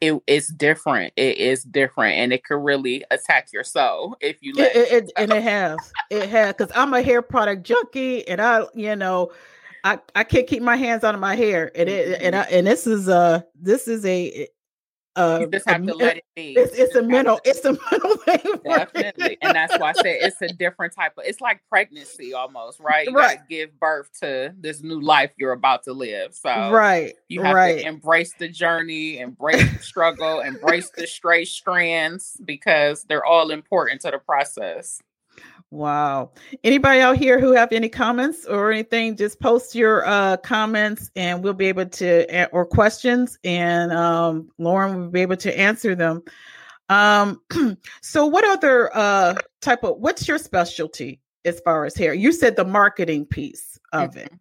it, 0.00 0.14
it's 0.28 0.48
different. 0.52 1.12
It 1.16 1.38
is 1.38 1.64
different, 1.64 2.16
and 2.18 2.32
it 2.32 2.44
could 2.44 2.62
really 2.62 3.04
attack 3.10 3.48
your 3.52 3.64
soul 3.64 4.16
if 4.20 4.36
you 4.40 4.54
let. 4.54 4.74
It, 4.74 4.76
it, 4.76 4.92
it- 4.92 5.12
and 5.16 5.32
it 5.32 5.42
has, 5.42 5.78
it 6.10 6.28
has, 6.30 6.54
because 6.54 6.70
I'm 6.76 6.94
a 6.94 7.02
hair 7.02 7.22
product 7.22 7.64
junkie, 7.64 8.26
and 8.28 8.40
I, 8.40 8.66
you 8.74 8.94
know, 8.94 9.32
I, 9.88 9.98
I 10.14 10.24
can't 10.24 10.46
keep 10.46 10.62
my 10.62 10.76
hands 10.76 11.02
out 11.02 11.14
of 11.14 11.20
my 11.20 11.34
hair, 11.34 11.70
and 11.74 11.88
it, 11.88 12.20
and 12.20 12.36
I, 12.36 12.42
and 12.42 12.66
this 12.66 12.86
is 12.86 13.08
uh 13.08 13.40
this 13.54 13.88
is 13.88 14.04
a, 14.04 14.46
uh, 15.16 15.38
you 15.40 15.46
just 15.48 15.66
have 15.66 15.82
a- 15.82 15.86
to 15.86 15.94
let 15.94 16.18
it 16.18 16.24
be. 16.36 16.52
It's, 16.54 16.74
it's 16.74 16.94
a 16.94 17.02
You 17.02 17.08
just 17.08 17.26
have 17.26 17.26
mental, 17.26 17.40
it's 17.44 17.64
a 17.64 17.72
mental 17.90 18.16
thing. 18.24 18.60
Definitely. 18.64 19.38
And 19.40 19.54
that's 19.54 19.78
why 19.78 19.90
I 19.90 19.92
said 19.94 20.18
it's 20.20 20.42
a 20.42 20.48
different 20.48 20.94
type 20.94 21.12
of 21.16 21.24
it's 21.26 21.40
like 21.40 21.60
pregnancy 21.70 22.34
almost, 22.34 22.80
right? 22.80 23.08
You 23.08 23.14
Right. 23.14 23.38
give 23.48 23.78
birth 23.80 24.10
to 24.20 24.54
this 24.58 24.82
new 24.82 25.00
life 25.00 25.32
you're 25.38 25.52
about 25.52 25.84
to 25.84 25.92
live. 25.94 26.34
So 26.34 26.50
right, 26.50 27.14
you 27.28 27.40
have 27.42 27.54
right. 27.54 27.78
to 27.78 27.86
embrace 27.86 28.34
the 28.34 28.48
journey, 28.48 29.20
embrace 29.20 29.72
the 29.72 29.82
struggle, 29.82 30.40
embrace 30.40 30.90
the 30.90 31.06
stray 31.06 31.44
strands 31.46 32.36
because 32.44 33.04
they're 33.04 33.24
all 33.24 33.50
important 33.50 34.02
to 34.02 34.10
the 34.10 34.18
process. 34.18 35.00
Wow. 35.70 36.32
Anybody 36.64 37.00
out 37.00 37.18
here 37.18 37.38
who 37.38 37.52
have 37.52 37.72
any 37.72 37.90
comments 37.90 38.46
or 38.46 38.72
anything, 38.72 39.16
just 39.16 39.38
post 39.38 39.74
your 39.74 40.06
uh 40.06 40.38
comments 40.38 41.10
and 41.14 41.44
we'll 41.44 41.52
be 41.52 41.66
able 41.66 41.86
to 41.86 42.48
or 42.52 42.64
questions 42.64 43.38
and 43.44 43.92
um 43.92 44.48
Lauren 44.58 44.98
will 44.98 45.10
be 45.10 45.20
able 45.20 45.36
to 45.36 45.58
answer 45.58 45.94
them. 45.94 46.22
Um 46.88 47.42
so 48.00 48.26
what 48.26 48.44
other 48.46 48.90
uh 48.96 49.34
type 49.60 49.84
of 49.84 49.98
what's 49.98 50.26
your 50.26 50.38
specialty 50.38 51.20
as 51.44 51.60
far 51.60 51.84
as 51.84 51.94
hair? 51.94 52.14
You 52.14 52.32
said 52.32 52.56
the 52.56 52.64
marketing 52.64 53.26
piece 53.26 53.78
of 53.92 54.16
it. 54.16 54.32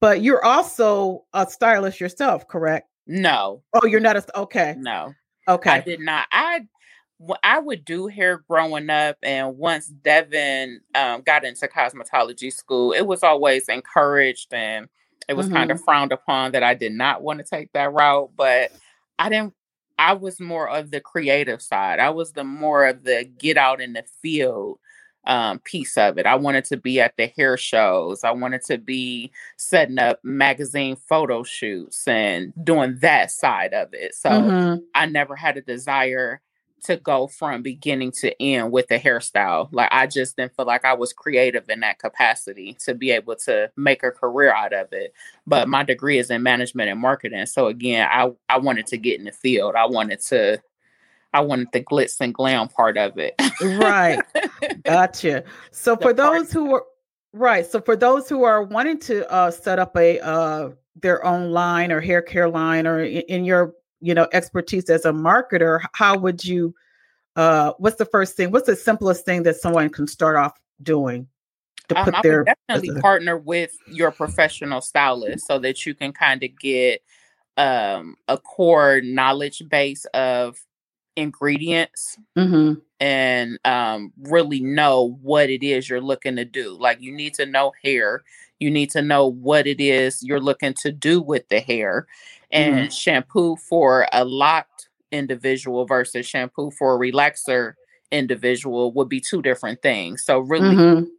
But 0.00 0.20
you're 0.20 0.44
also 0.44 1.24
a 1.32 1.46
stylist 1.48 2.00
yourself, 2.00 2.46
correct? 2.48 2.88
No, 3.06 3.62
Oh, 3.72 3.86
you're 3.86 4.00
not 4.00 4.16
a 4.16 4.38
okay. 4.40 4.74
no. 4.78 5.14
Okay. 5.48 5.70
I 5.70 5.80
did 5.80 6.00
not. 6.00 6.26
I 6.32 6.66
I 7.42 7.58
would 7.58 7.84
do 7.84 8.06
hair 8.08 8.38
growing 8.48 8.90
up, 8.90 9.16
and 9.22 9.56
once 9.56 9.86
Devin 9.86 10.80
um, 10.94 11.22
got 11.22 11.44
into 11.44 11.66
cosmetology 11.66 12.52
school, 12.52 12.92
it 12.92 13.06
was 13.06 13.22
always 13.22 13.68
encouraged, 13.68 14.52
and 14.52 14.88
it 15.28 15.34
was 15.34 15.48
kind 15.48 15.70
of 15.70 15.82
frowned 15.82 16.12
upon 16.12 16.52
that 16.52 16.62
I 16.62 16.74
did 16.74 16.92
not 16.92 17.22
want 17.22 17.38
to 17.38 17.44
take 17.44 17.72
that 17.72 17.92
route. 17.92 18.30
But 18.36 18.70
I 19.18 19.28
didn't. 19.28 19.54
I 19.98 20.12
was 20.12 20.40
more 20.40 20.68
of 20.68 20.90
the 20.90 21.00
creative 21.00 21.62
side. 21.62 22.00
I 22.00 22.10
was 22.10 22.32
the 22.32 22.44
more 22.44 22.86
of 22.86 23.02
the 23.04 23.24
get 23.38 23.56
out 23.56 23.80
in 23.80 23.94
the 23.94 24.04
field 24.20 24.78
um, 25.24 25.58
piece 25.60 25.96
of 25.96 26.18
it. 26.18 26.26
I 26.26 26.34
wanted 26.34 26.66
to 26.66 26.76
be 26.76 27.00
at 27.00 27.16
the 27.16 27.32
hair 27.34 27.56
shows. 27.56 28.22
I 28.22 28.30
wanted 28.32 28.62
to 28.66 28.76
be 28.78 29.32
setting 29.56 29.98
up 29.98 30.20
magazine 30.22 30.96
photo 30.96 31.42
shoots 31.42 32.06
and 32.06 32.52
doing 32.62 32.98
that 33.00 33.30
side 33.30 33.72
of 33.72 33.88
it. 33.94 34.14
So. 34.14 34.28
Mhm. 34.28 34.82
I 34.94 35.06
never 35.06 35.34
had 35.34 35.56
a 35.56 35.62
desire 35.62 36.40
to 36.84 36.96
go 36.96 37.26
from 37.26 37.62
beginning 37.62 38.12
to 38.12 38.40
end 38.40 38.70
with 38.70 38.88
the 38.88 38.98
hairstyle. 38.98 39.68
Like 39.72 39.88
I 39.92 40.06
just 40.06 40.36
didn't 40.36 40.54
feel 40.56 40.66
like 40.66 40.84
I 40.84 40.94
was 40.94 41.12
creative 41.12 41.68
in 41.68 41.80
that 41.80 41.98
capacity 41.98 42.76
to 42.84 42.94
be 42.94 43.10
able 43.10 43.36
to 43.44 43.70
make 43.76 44.02
a 44.02 44.10
career 44.10 44.52
out 44.52 44.72
of 44.72 44.92
it. 44.92 45.12
But 45.46 45.68
my 45.68 45.82
degree 45.82 46.18
is 46.18 46.30
in 46.30 46.42
management 46.42 46.90
and 46.90 47.00
marketing. 47.00 47.46
So 47.46 47.66
again, 47.66 48.08
I, 48.10 48.30
I 48.48 48.58
wanted 48.58 48.86
to 48.88 48.98
get 48.98 49.18
in 49.18 49.24
the 49.24 49.32
field. 49.32 49.74
I 49.74 49.86
wanted 49.86 50.20
to 50.28 50.62
I 51.32 51.40
wanted 51.40 51.68
the 51.72 51.82
glitz 51.82 52.20
and 52.20 52.32
glam 52.32 52.68
part 52.68 52.96
of 52.96 53.18
it. 53.18 53.34
Right. 53.60 54.22
Gotcha. 54.84 55.44
So 55.70 55.96
for 55.96 56.14
those 56.14 56.50
who 56.50 56.74
are 56.74 56.84
right, 57.32 57.66
so 57.66 57.80
for 57.80 57.94
those 57.94 58.28
who 58.28 58.44
are 58.44 58.62
wanting 58.62 58.98
to 59.00 59.30
uh, 59.30 59.50
set 59.50 59.78
up 59.78 59.96
a 59.96 60.18
uh, 60.20 60.70
their 60.94 61.24
own 61.24 61.50
line 61.50 61.92
or 61.92 62.00
hair 62.00 62.22
care 62.22 62.48
line, 62.48 62.86
or 62.86 63.00
in, 63.00 63.22
in 63.22 63.44
your 63.44 63.74
you 64.00 64.14
know 64.14 64.28
expertise 64.32 64.88
as 64.90 65.04
a 65.04 65.12
marketer, 65.12 65.80
how 65.92 66.16
would 66.18 66.44
you? 66.44 66.74
Uh, 67.36 67.72
what's 67.78 67.96
the 67.96 68.06
first 68.06 68.36
thing? 68.36 68.50
What's 68.50 68.66
the 68.66 68.76
simplest 68.76 69.24
thing 69.24 69.42
that 69.42 69.56
someone 69.56 69.90
can 69.90 70.06
start 70.06 70.36
off 70.36 70.58
doing 70.82 71.26
to 71.88 71.98
Um, 71.98 72.04
put 72.04 72.14
I 72.14 72.22
their 72.22 72.38
would 72.38 72.46
definitely 72.46 73.00
partner 73.00 73.36
with 73.36 73.72
your 73.86 74.10
professional 74.10 74.80
stylist 74.80 75.46
so 75.46 75.58
that 75.58 75.84
you 75.84 75.94
can 75.94 76.12
kind 76.12 76.42
of 76.42 76.50
get 76.58 77.02
um, 77.56 78.16
a 78.28 78.38
core 78.38 79.00
knowledge 79.02 79.62
base 79.68 80.04
of 80.06 80.58
ingredients 81.16 82.18
Mhm. 82.36 82.80
and 83.00 83.58
um, 83.64 84.12
really 84.22 84.60
know 84.60 85.18
what 85.22 85.50
it 85.50 85.62
is 85.62 85.88
you're 85.88 86.00
looking 86.00 86.36
to 86.36 86.44
do. 86.44 86.76
Like 86.78 87.00
you 87.00 87.12
need 87.12 87.34
to 87.34 87.46
know 87.46 87.72
hair. 87.82 88.24
You 88.58 88.70
need 88.70 88.90
to 88.90 89.02
know 89.02 89.26
what 89.26 89.66
it 89.66 89.80
is 89.80 90.22
you're 90.22 90.40
looking 90.40 90.74
to 90.82 90.92
do 90.92 91.20
with 91.20 91.48
the 91.48 91.60
hair. 91.60 92.06
And 92.50 92.92
shampoo 92.92 93.56
for 93.56 94.06
a 94.12 94.24
locked 94.24 94.88
individual 95.12 95.86
versus 95.86 96.26
shampoo 96.26 96.70
for 96.70 96.94
a 96.94 96.98
relaxer 96.98 97.74
individual 98.10 98.92
would 98.92 99.08
be 99.08 99.20
two 99.20 99.42
different 99.42 99.82
things. 99.82 100.24
So 100.24 100.38
really 100.40 100.76
Mhm. 100.76 101.10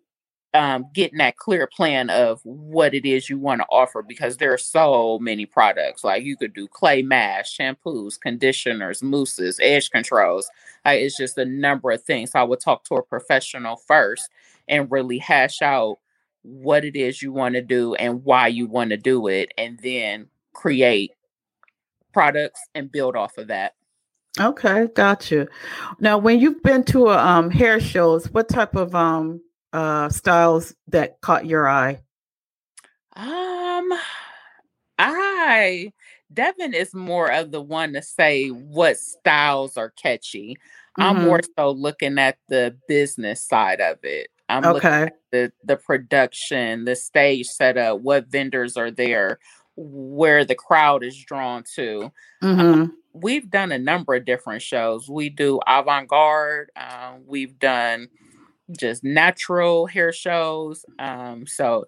um, 0.54 0.86
getting 0.94 1.20
that 1.20 1.38
clear 1.38 1.68
plan 1.68 2.10
of 2.10 2.40
what 2.44 2.94
it 2.96 3.06
is 3.06 3.30
you 3.30 3.38
want 3.38 3.62
to 3.62 3.68
offer 3.70 4.02
because 4.02 4.38
there 4.38 4.54
are 4.54 4.58
so 4.58 5.20
many 5.20 5.46
products. 5.46 6.04
Like 6.04 6.24
you 6.24 6.36
could 6.38 6.54
do 6.54 6.68
clay 6.68 7.02
mask, 7.04 7.58
shampoos, 7.60 8.20
conditioners, 8.20 9.04
mousses, 9.04 9.60
edge 9.62 9.92
controls. 9.92 10.50
Like 10.86 11.02
it's 11.02 11.18
just 11.18 11.38
a 11.38 11.46
number 11.46 11.92
of 11.92 12.04
things. 12.04 12.32
So 12.32 12.40
I 12.40 12.44
would 12.44 12.60
talk 12.62 12.84
to 12.86 12.96
a 12.96 13.04
professional 13.04 13.76
first 13.78 14.30
and 14.68 14.90
really 14.92 15.20
hash 15.20 15.62
out 15.62 16.00
what 16.44 16.86
it 16.86 16.96
is 16.96 17.22
you 17.22 17.32
want 17.34 17.56
to 17.56 17.62
do 17.62 17.96
and 17.96 18.24
why 18.24 18.48
you 18.48 18.68
want 18.68 18.92
to 18.92 18.98
do 18.98 19.28
it, 19.28 19.52
and 19.58 19.78
then 19.84 20.28
create 20.54 21.12
products 22.18 22.60
and 22.74 22.92
build 22.92 23.16
off 23.16 23.38
of 23.38 23.48
that. 23.50 23.74
Okay, 24.40 24.88
gotcha. 24.96 25.48
Now, 26.00 26.18
when 26.18 26.40
you've 26.40 26.64
been 26.64 26.84
to 26.86 27.10
a, 27.10 27.18
um, 27.18 27.52
hair 27.52 27.80
shows, 27.80 28.26
what 28.32 28.50
type 28.50 28.76
of 28.76 28.96
um, 28.96 29.40
uh, 29.72 30.10
styles 30.10 30.74
that 30.88 31.22
caught 31.22 31.46
your 31.46 31.70
eye? 31.70 32.02
Um, 33.16 33.94
I 34.98 35.94
Devin 36.34 36.74
is 36.74 36.96
more 36.96 37.32
of 37.32 37.52
the 37.52 37.62
one 37.62 37.94
to 37.94 38.02
say 38.02 38.48
what 38.50 38.98
styles 38.98 39.78
are 39.78 39.92
catchy. 39.92 40.58
I'm 40.98 41.18
more 41.24 41.42
so 41.56 41.70
looking 41.70 42.18
at 42.18 42.38
the 42.50 42.76
business 42.88 43.46
side 43.46 43.80
of 43.80 44.00
it. 44.02 44.30
I'm 44.50 44.64
looking 44.64 44.90
Okay. 44.90 45.04
at 45.04 45.14
the 45.32 45.52
the 45.64 45.78
production, 45.78 46.86
the 46.86 46.96
stage 46.96 47.46
setup, 47.46 48.00
what 48.00 48.28
vendors 48.28 48.76
are 48.76 48.90
there, 48.92 49.38
where 49.78 50.44
the 50.44 50.56
crowd 50.56 51.04
is 51.04 51.18
drawn 51.18 51.64
to. 51.76 52.12
hmm 52.42 52.86
We've 53.14 53.50
done 53.50 53.72
a 53.72 53.80
number 53.80 54.14
of 54.14 54.26
different 54.26 54.62
shows. 54.62 55.10
We 55.10 55.30
do 55.30 55.60
avant 55.66 56.08
garde. 56.08 56.70
Um, 56.76 57.24
we've 57.26 57.58
done 57.58 58.10
just 58.78 59.04
natural 59.04 59.88
hair 59.88 60.12
shows. 60.14 60.86
Um, 61.00 61.48
so 61.48 61.86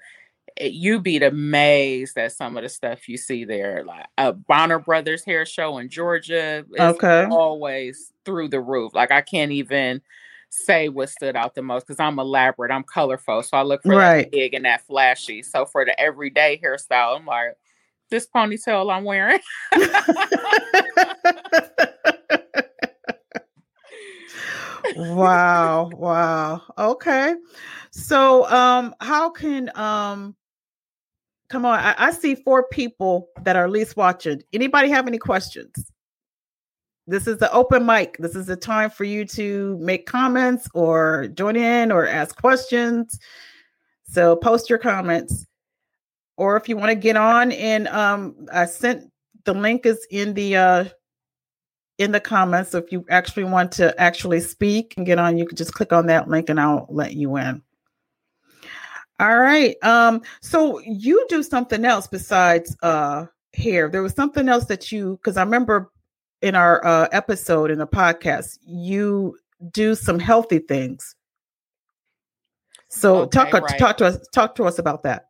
it- 0.58 0.74
you 0.74 1.00
be 1.00 1.18
amazed 1.18 2.18
at 2.18 2.32
some 2.32 2.58
of 2.58 2.64
the 2.64 2.70
stuff 2.70 3.08
you 3.08 3.18
see 3.18 3.46
there. 3.46 3.84
Like 3.84 4.08
a 4.18 4.34
Bronner 4.34 4.80
Brothers 4.80 5.24
hair 5.24 5.46
show 5.46 5.78
in 5.78 5.90
Georgia 5.90 6.66
is 6.74 6.96
Okay. 6.96 7.28
always 7.30 8.12
through 8.26 8.50
the 8.50 8.62
roof. 8.62 8.94
Like 8.96 9.12
I 9.12 9.22
can't 9.22 9.52
even 9.52 10.02
say 10.50 10.90
what 10.90 11.10
stood 11.10 11.36
out 11.36 11.54
the 11.54 11.62
most 11.62 11.86
because 11.86 12.00
I'm 12.00 12.18
elaborate, 12.20 12.72
I'm 12.72 12.84
colorful. 12.84 13.44
So 13.44 13.56
I 13.58 13.62
look 13.62 13.84
for 13.84 13.96
Right. 13.96 14.24
that 14.24 14.32
big 14.32 14.54
and 14.56 14.66
that 14.66 14.82
flashy. 14.88 15.44
So 15.44 15.66
for 15.66 15.86
the 15.86 16.00
everyday 16.00 16.60
hairstyle, 16.64 17.18
I'm 17.18 17.26
like, 17.28 17.56
this 18.10 18.28
ponytail 18.34 18.92
I'm 18.92 19.04
wearing. 19.04 19.40
wow, 24.96 25.90
wow. 25.94 26.62
Okay. 26.78 27.36
So, 27.92 28.50
um 28.50 28.96
how 29.02 29.30
can 29.30 29.70
um 29.76 30.36
come 31.50 31.66
on. 31.66 31.80
I, 31.80 31.96
I 31.98 32.12
see 32.12 32.36
four 32.36 32.68
people 32.72 33.30
that 33.44 33.56
are 33.56 33.70
least 33.70 33.98
watching. 33.98 34.42
Anybody 34.54 34.90
have 34.90 35.08
any 35.08 35.18
questions? 35.18 35.92
This 37.08 37.26
is 37.26 37.40
the 37.40 37.52
open 37.52 37.86
mic. 37.86 38.18
This 38.20 38.36
is 38.36 38.46
the 38.46 38.56
time 38.56 38.92
for 38.92 39.04
you 39.04 39.26
to 39.26 39.78
make 39.82 40.06
comments 40.06 40.70
or 40.76 41.28
join 41.34 41.56
in 41.56 41.92
or 41.92 42.08
ask 42.08 42.40
questions. 42.40 43.20
So 44.04 44.36
post 44.36 44.70
your 44.70 44.78
comments. 44.78 45.48
Or 46.40 46.56
if 46.56 46.70
you 46.70 46.78
want 46.78 46.90
to 46.90 46.96
get 46.96 47.18
on 47.18 47.52
and 47.52 47.88
um 47.90 48.48
I 48.52 48.66
sent 48.66 49.12
the 49.44 49.54
link 49.54 49.86
is 49.86 50.08
in 50.10 50.34
the 50.34 50.56
uh 50.56 50.86
in 51.98 52.14
the 52.14 52.20
comments. 52.22 52.72
So 52.72 52.78
if 52.78 52.92
you 52.94 53.06
actually 53.10 53.44
want 53.44 53.74
to 53.74 53.94
actually 54.00 54.40
speak 54.40 54.94
and 54.96 55.06
get 55.06 55.20
on, 55.20 55.38
you 55.38 55.46
can 55.46 55.58
just 55.58 55.74
click 55.74 55.92
on 55.92 56.08
that 56.08 56.30
link 56.30 56.50
and 56.50 56.60
I'll 56.60 56.88
let 56.90 57.14
you 57.14 57.36
in. 57.36 57.62
All 59.20 59.38
right. 59.38 59.76
Um, 59.84 60.22
so 60.42 60.80
you 60.80 61.26
do 61.28 61.44
something 61.44 61.84
else 61.84 62.08
besides 62.08 62.76
uh 62.82 63.26
hair. 63.54 63.90
There 63.90 64.02
was 64.02 64.14
something 64.14 64.48
else 64.48 64.66
that 64.66 64.92
you 64.92 65.18
because 65.18 65.36
I 65.36 65.44
remember 65.44 65.92
in 66.42 66.56
our 66.56 66.86
uh 66.86 67.10
episode 67.12 67.70
in 67.70 67.80
the 67.80 67.88
podcast, 67.88 68.60
you 68.62 69.38
do 69.72 69.94
some 69.94 70.20
healthy 70.20 70.60
things. 70.60 71.16
So 72.88 73.24
Okay, 73.24 73.30
talk 73.30 73.54
uh, 73.54 73.62
right. 73.62 73.78
talk 73.78 73.98
to 73.98 74.06
us 74.06 74.26
talk 74.34 74.56
to 74.56 74.64
us 74.64 74.80
about 74.80 75.04
that. 75.04 75.29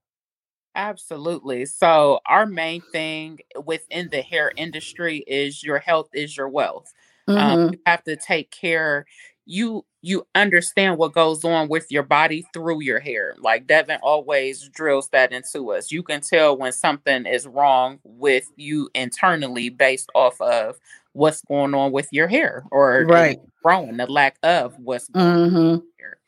Absolutely. 0.75 1.65
So, 1.65 2.19
our 2.25 2.45
main 2.45 2.81
thing 2.91 3.39
within 3.65 4.09
the 4.09 4.21
hair 4.21 4.51
industry 4.55 5.23
is 5.27 5.63
your 5.63 5.79
health 5.79 6.09
is 6.13 6.37
your 6.37 6.49
wealth. 6.49 6.93
Um, 7.35 7.57
Mhm. 7.57 7.71
you 7.71 7.79
have 7.85 8.03
to 8.03 8.15
take 8.15 8.51
care. 8.51 9.05
You 9.45 9.85
you 10.01 10.25
understand 10.35 10.97
what 10.97 11.11
goes 11.13 11.43
on 11.43 11.67
with 11.67 11.87
your 11.91 12.03
body 12.03 12.45
through 12.53 12.81
your 12.81 12.99
hair. 12.99 13.35
Like 13.39 13.67
Devin 13.67 13.99
always 14.03 14.69
drills 14.69 15.09
that 15.09 15.31
into 15.33 15.71
us. 15.71 15.91
You 15.91 16.03
can 16.03 16.21
tell 16.21 16.55
when 16.57 16.71
something 16.71 17.25
is 17.25 17.47
wrong 17.47 17.99
with 18.03 18.49
you 18.55 18.89
internally 18.93 19.69
based 19.69 20.09
off 20.15 20.39
of 20.39 20.77
what's 21.13 21.41
going 21.41 21.73
on 21.73 21.91
with 21.91 22.07
your 22.11 22.27
hair 22.27 22.63
or 22.71 23.07
Right. 23.07 23.39
growing, 23.63 23.97
the 23.97 24.05
lack 24.07 24.37
of 24.43 24.75
what's 24.77 25.07
going 25.09 25.31
on 25.31 25.37
Mhm. 25.45 25.83
here. 25.97 26.19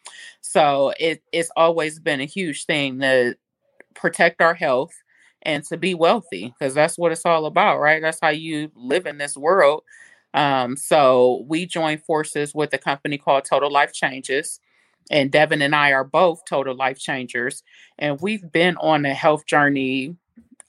So 0.42 0.94
it 1.00 1.24
it's 1.32 1.52
always 1.56 2.00
been 2.00 2.22
a 2.22 2.26
huge 2.26 2.66
thing 2.66 3.00
to 3.02 3.36
protect 3.96 4.42
our 4.42 4.54
health 4.54 4.94
and 5.44 5.64
to 5.66 5.78
be 5.78 5.94
wealthy 5.94 6.54
because 6.58 6.74
that's 6.74 6.98
what 6.98 7.12
it's 7.12 7.26
all 7.26 7.46
about, 7.46 7.80
right? 7.80 8.02
That's 8.02 8.20
how 8.22 8.30
you 8.30 8.72
live 8.76 9.06
in 9.06 9.18
this 9.18 9.36
world. 9.36 9.84
Um, 10.34 10.78
so 10.78 11.46
we 11.48 11.66
joined 11.66 12.04
forces 12.04 12.54
with 12.56 12.74
a 12.74 12.78
company 12.78 13.18
called 13.18 13.46
Total 13.46 13.72
Life 13.72 13.94
Changes. 13.94 14.60
And 15.10 15.32
Devin 15.32 15.62
and 15.62 15.76
I 15.76 15.92
are 15.92 16.06
both 16.06 16.44
total 16.48 16.76
life 16.76 16.98
changers. 16.98 17.64
And 18.00 18.20
we've 18.22 18.50
been 18.50 18.78
on 18.78 19.06
a 19.06 19.14
health 19.14 19.46
journey 19.46 20.16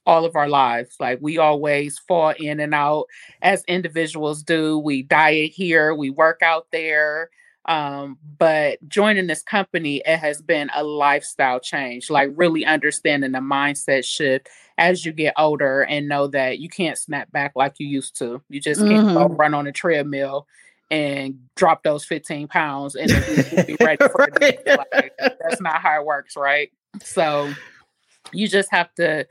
all 0.06 0.24
of 0.24 0.36
our 0.36 0.48
lives. 0.48 0.96
Like 0.98 1.18
we 1.20 1.38
always 1.38 1.98
fall 1.98 2.34
in 2.38 2.60
and 2.60 2.74
out 2.74 3.06
as 3.40 3.64
individuals 3.68 4.42
do. 4.42 4.78
We 4.78 5.02
diet 5.02 5.52
here, 5.52 5.94
we 5.94 6.10
work 6.10 6.40
out 6.42 6.66
there. 6.72 7.30
Um, 7.66 8.18
but 8.38 8.78
joining 8.88 9.28
this 9.28 9.42
company, 9.42 10.02
it 10.04 10.18
has 10.18 10.42
been 10.42 10.70
a 10.74 10.82
lifestyle 10.82 11.60
change, 11.60 12.10
like 12.10 12.30
really 12.34 12.64
understanding 12.66 13.32
the 13.32 13.38
mindset 13.38 14.04
shift 14.04 14.48
as 14.78 15.06
you 15.06 15.12
get 15.12 15.34
older 15.38 15.82
and 15.82 16.08
know 16.08 16.26
that 16.28 16.58
you 16.58 16.68
can't 16.68 16.98
snap 16.98 17.30
back 17.30 17.52
like 17.54 17.74
you 17.78 17.86
used 17.86 18.16
to. 18.18 18.42
You 18.48 18.60
just 18.60 18.80
can't 18.86 19.06
Mhm. 19.06 19.38
run 19.38 19.54
on 19.54 19.66
a 19.66 19.72
treadmill 19.72 20.46
and 20.90 21.38
drop 21.54 21.82
those 21.84 22.04
15 22.04 22.48
pounds 22.48 22.96
and 22.96 23.10
then 23.10 23.22
be 23.66 23.76
ready 23.80 23.98
for 24.10 24.26
Right. 24.40 24.58
Like, 24.66 25.12
that's 25.40 25.60
not 25.60 25.80
how 25.80 26.00
it 26.00 26.06
works, 26.06 26.36
right? 26.36 26.70
So 27.04 27.54
you 28.32 28.48
just 28.48 28.70
have 28.72 28.92
to 28.94 29.26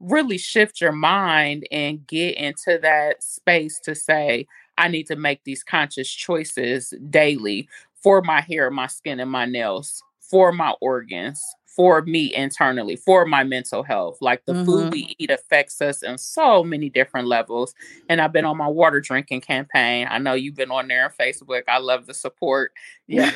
really 0.00 0.38
shift 0.38 0.80
your 0.80 0.92
mind 0.92 1.66
and 1.70 2.06
get 2.06 2.36
into 2.36 2.78
that 2.82 3.22
space 3.22 3.78
to 3.80 3.94
say, 3.94 4.46
I 4.78 4.88
need 4.88 5.06
to 5.08 5.16
make 5.16 5.44
these 5.44 5.62
conscious 5.62 6.10
choices 6.10 6.92
daily 7.10 7.68
for 8.02 8.22
my 8.22 8.40
hair, 8.40 8.70
my 8.70 8.86
skin, 8.86 9.20
and 9.20 9.30
my 9.30 9.46
nails, 9.46 10.02
for 10.20 10.52
my 10.52 10.74
organs, 10.80 11.42
for 11.66 12.02
me 12.02 12.32
internally, 12.34 12.96
for 12.96 13.24
my 13.26 13.42
mental 13.42 13.82
health. 13.82 14.18
Like 14.20 14.44
the 14.44 14.52
Mhm. 14.54 14.64
food 14.64 14.92
we 14.92 15.14
eat 15.18 15.30
affects 15.30 15.80
us 15.80 16.02
on 16.02 16.18
so 16.18 16.62
many 16.62 16.88
different 16.88 17.26
levels. 17.26 17.74
And 18.08 18.20
I've 18.20 18.32
been 18.32 18.44
on 18.44 18.56
my 18.56 18.68
water 18.68 19.00
drinking 19.00 19.40
campaign. 19.40 20.06
I 20.08 20.18
know 20.18 20.34
you've 20.34 20.54
been 20.54 20.70
on 20.70 20.86
there 20.88 21.04
on 21.04 21.10
Facebook. 21.10 21.62
I 21.66 21.78
love 21.78 22.06
the 22.06 22.14
support. 22.14 22.72
Yeah, 23.06 23.30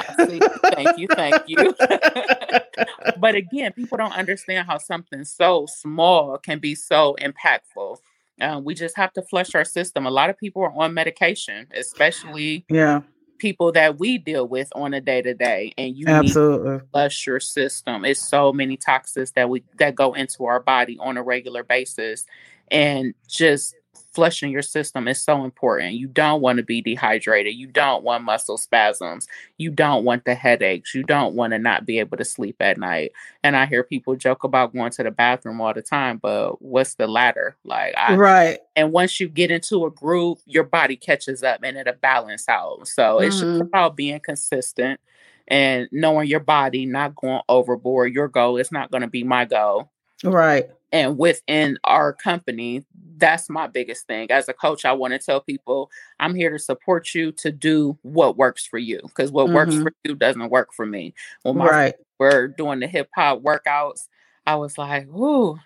thank 0.74 0.96
you, 0.96 1.09
thank 1.09 1.42
you. 1.46 1.57
but 3.16 3.35
again, 3.35 3.72
people 3.72 3.98
don't 3.98 4.12
understand 4.12 4.66
how 4.66 4.79
something 4.79 5.24
so 5.24 5.66
small 5.66 6.38
can 6.38 6.59
be 6.59 6.74
so 6.74 7.16
impactful. 7.20 7.98
Uh, 8.40 8.61
we 8.62 8.74
just 8.74 8.96
have 8.96 9.12
to 9.12 9.22
flush 9.22 9.55
our 9.55 9.64
system. 9.64 10.07
A 10.07 10.11
lot 10.11 10.31
of 10.31 10.38
people 10.38 10.62
are 10.62 10.72
on 10.77 10.94
medication, 10.94 11.66
especially 11.74 12.64
yeah, 12.68 13.01
people 13.38 13.72
that 13.72 13.98
we 13.98 14.18
deal 14.18 14.46
with 14.46 14.68
on 14.74 14.94
a 14.94 15.01
day 15.01 15.22
to 15.22 15.35
day, 15.35 15.72
and 15.79 15.96
you 15.96 16.07
need 16.07 16.12
absolutely. 16.12 16.79
to 16.79 16.85
flush 16.92 17.27
your 17.27 17.40
system. 17.40 18.05
It's 18.05 18.20
so 18.20 18.53
many 18.53 18.77
toxins 18.77 19.33
that 19.33 19.48
we 19.48 19.64
that 19.79 19.94
go 19.94 20.14
into 20.14 20.44
our 20.44 20.61
body 20.61 20.98
on 21.01 21.16
a 21.16 21.22
regular 21.22 21.62
basis, 21.62 22.27
and 22.70 23.14
just 23.27 23.74
flushing 24.19 24.51
your 24.51 24.63
system 24.63 25.07
is 25.07 25.23
so 25.23 25.45
important. 25.45 25.95
You 25.95 26.09
don't 26.09 26.41
want 26.41 26.57
to 26.59 26.65
be 26.65 26.83
dehydrated. 26.83 27.55
You 27.55 27.69
don't 27.69 28.03
want 28.03 28.25
muscle 28.25 28.59
spasms. 28.59 29.29
You 29.59 29.71
don't 29.71 30.05
want 30.05 30.25
the 30.25 30.35
headaches. 30.35 30.93
You 30.95 31.05
don't 31.05 31.35
want 31.37 31.53
to 31.53 31.59
not 31.59 31.87
be 31.87 32.01
able 32.01 32.17
to 32.17 32.25
sleep 32.25 32.57
at 32.61 32.79
night. 32.79 33.13
And 33.45 33.57
I 33.57 33.67
hear 33.67 33.85
people 33.85 34.17
joke 34.17 34.43
about 34.43 34.73
going 34.73 34.91
to 34.93 35.05
the 35.05 35.13
bathroom 35.13 35.61
all 35.61 35.73
the 35.73 35.83
time, 35.83 36.19
but 36.19 36.61
what's 36.61 36.95
the 36.95 37.07
latter? 37.07 37.57
Like 37.65 37.95
I 37.97 38.17
Right. 38.17 38.59
and 38.77 38.93
once 38.93 39.21
you 39.21 39.29
get 39.29 39.51
into 39.51 39.87
a 39.87 39.91
groove, 39.91 40.39
your 40.47 40.65
body 40.65 40.97
catches 40.97 41.43
up 41.43 41.61
and 41.63 41.77
it'll 41.77 41.95
balance 41.95 42.49
out. 42.49 42.89
So 42.89 43.21
it's 43.21 43.39
just 43.39 43.53
Mhm. 43.53 43.61
about 43.69 43.97
being 43.97 44.21
consistent 44.21 45.01
and 45.49 45.89
knowing 45.93 46.29
your 46.29 46.41
body, 46.41 46.87
not 46.87 47.15
going 47.15 47.43
overboard. 47.49 48.13
Your 48.15 48.29
goal 48.29 48.57
is 48.57 48.73
not 48.73 48.91
going 48.91 49.03
to 49.03 49.09
be 49.09 49.25
my 49.25 49.45
goal. 49.45 49.91
Right. 50.25 50.71
And 50.93 51.19
within 51.19 51.79
our 51.85 52.13
company, 52.13 52.85
that's 53.19 53.51
my 53.51 53.67
biggest 53.67 54.07
thing. 54.07 54.31
As 54.31 54.49
a 54.49 54.53
coach, 54.55 54.85
I 54.85 54.93
want 54.93 55.13
to 55.13 55.19
tell 55.19 55.41
people 55.41 55.91
I'm 56.19 56.35
here 56.35 56.51
to 56.51 56.59
support 56.59 57.15
you 57.15 57.33
to 57.33 57.51
do 57.53 57.99
what 58.03 58.37
works 58.37 58.65
for 58.67 58.79
you 58.79 59.01
because 59.03 59.31
what 59.31 59.51
works 59.51 59.75
Mhm. 59.75 59.83
for 59.83 59.93
you 60.05 60.15
doesn't 60.15 60.49
work 60.51 60.73
for 60.73 60.87
me. 60.87 61.15
When 61.43 61.57
my 61.59 61.67
Right. 61.69 61.95
were 62.19 62.49
doing 62.49 62.81
the 62.81 62.87
hip 62.87 63.11
hop 63.15 63.43
workouts, 63.43 64.09
I 64.47 64.55
was 64.57 64.79
like, 64.79 65.07
ooh, 65.09 65.59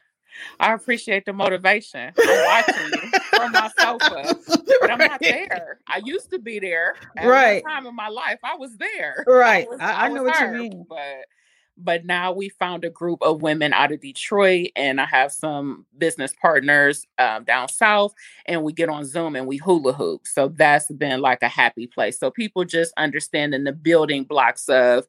I 0.59 0.73
appreciate 0.73 1.25
the 1.25 1.33
motivation. 1.33 2.13
I'm 2.19 2.45
watching 2.47 2.87
you 3.03 3.11
from 3.31 3.53
my 3.53 3.71
sofa, 3.79 3.99
but 4.81 4.91
I'm 4.91 4.99
not 4.99 5.21
there. 5.21 5.79
I 5.87 5.99
used 5.99 6.31
to 6.31 6.39
be 6.39 6.59
there. 6.59 6.97
At 7.17 7.29
Right. 7.29 7.63
time 7.65 7.87
in 7.87 7.95
my 7.95 8.09
life, 8.09 8.41
I 8.43 8.57
was 8.57 8.77
there. 8.77 9.25
Right. 9.27 9.69
was- 9.69 9.79
I, 9.81 10.07
I 10.07 10.09
know 10.09 10.23
was 10.25 10.33
what 10.33 10.41
you 10.41 10.49
mean. 10.49 10.87
But 10.89 11.27
but 11.77 12.05
now 12.05 12.33
we 12.33 12.49
found 12.49 12.85
a 12.85 12.91
group 12.91 13.23
of 13.23 13.43
women 13.43 13.73
out 13.73 13.93
of 13.93 14.01
Detroit, 14.01 14.71
and 14.77 15.01
I 15.01 15.07
have 15.07 15.33
some 15.33 15.87
business 15.99 16.35
partners 16.41 17.07
um, 17.19 17.45
down 17.45 17.69
south, 17.69 18.15
and 18.47 18.63
we 18.63 18.73
get 18.73 18.89
on 18.89 19.05
Zoom 19.05 19.37
and 19.37 19.47
we 19.47 19.57
hula 19.57 19.93
hoop. 19.93 20.27
So 20.27 20.49
that's 20.49 20.91
been 20.93 21.21
like 21.21 21.43
a 21.43 21.49
happy 21.49 21.87
place. 21.87 22.19
So 22.19 22.31
people 22.31 22.65
just 22.65 22.93
understanding 22.97 23.65
the 23.65 23.73
building 23.73 24.25
blocks 24.25 24.69
of 24.69 25.07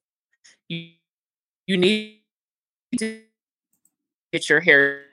you. 0.70 0.92
You 1.66 1.78
need 1.78 2.20
to 3.00 3.22
get 4.34 4.50
your 4.50 4.60
hair 4.60 5.06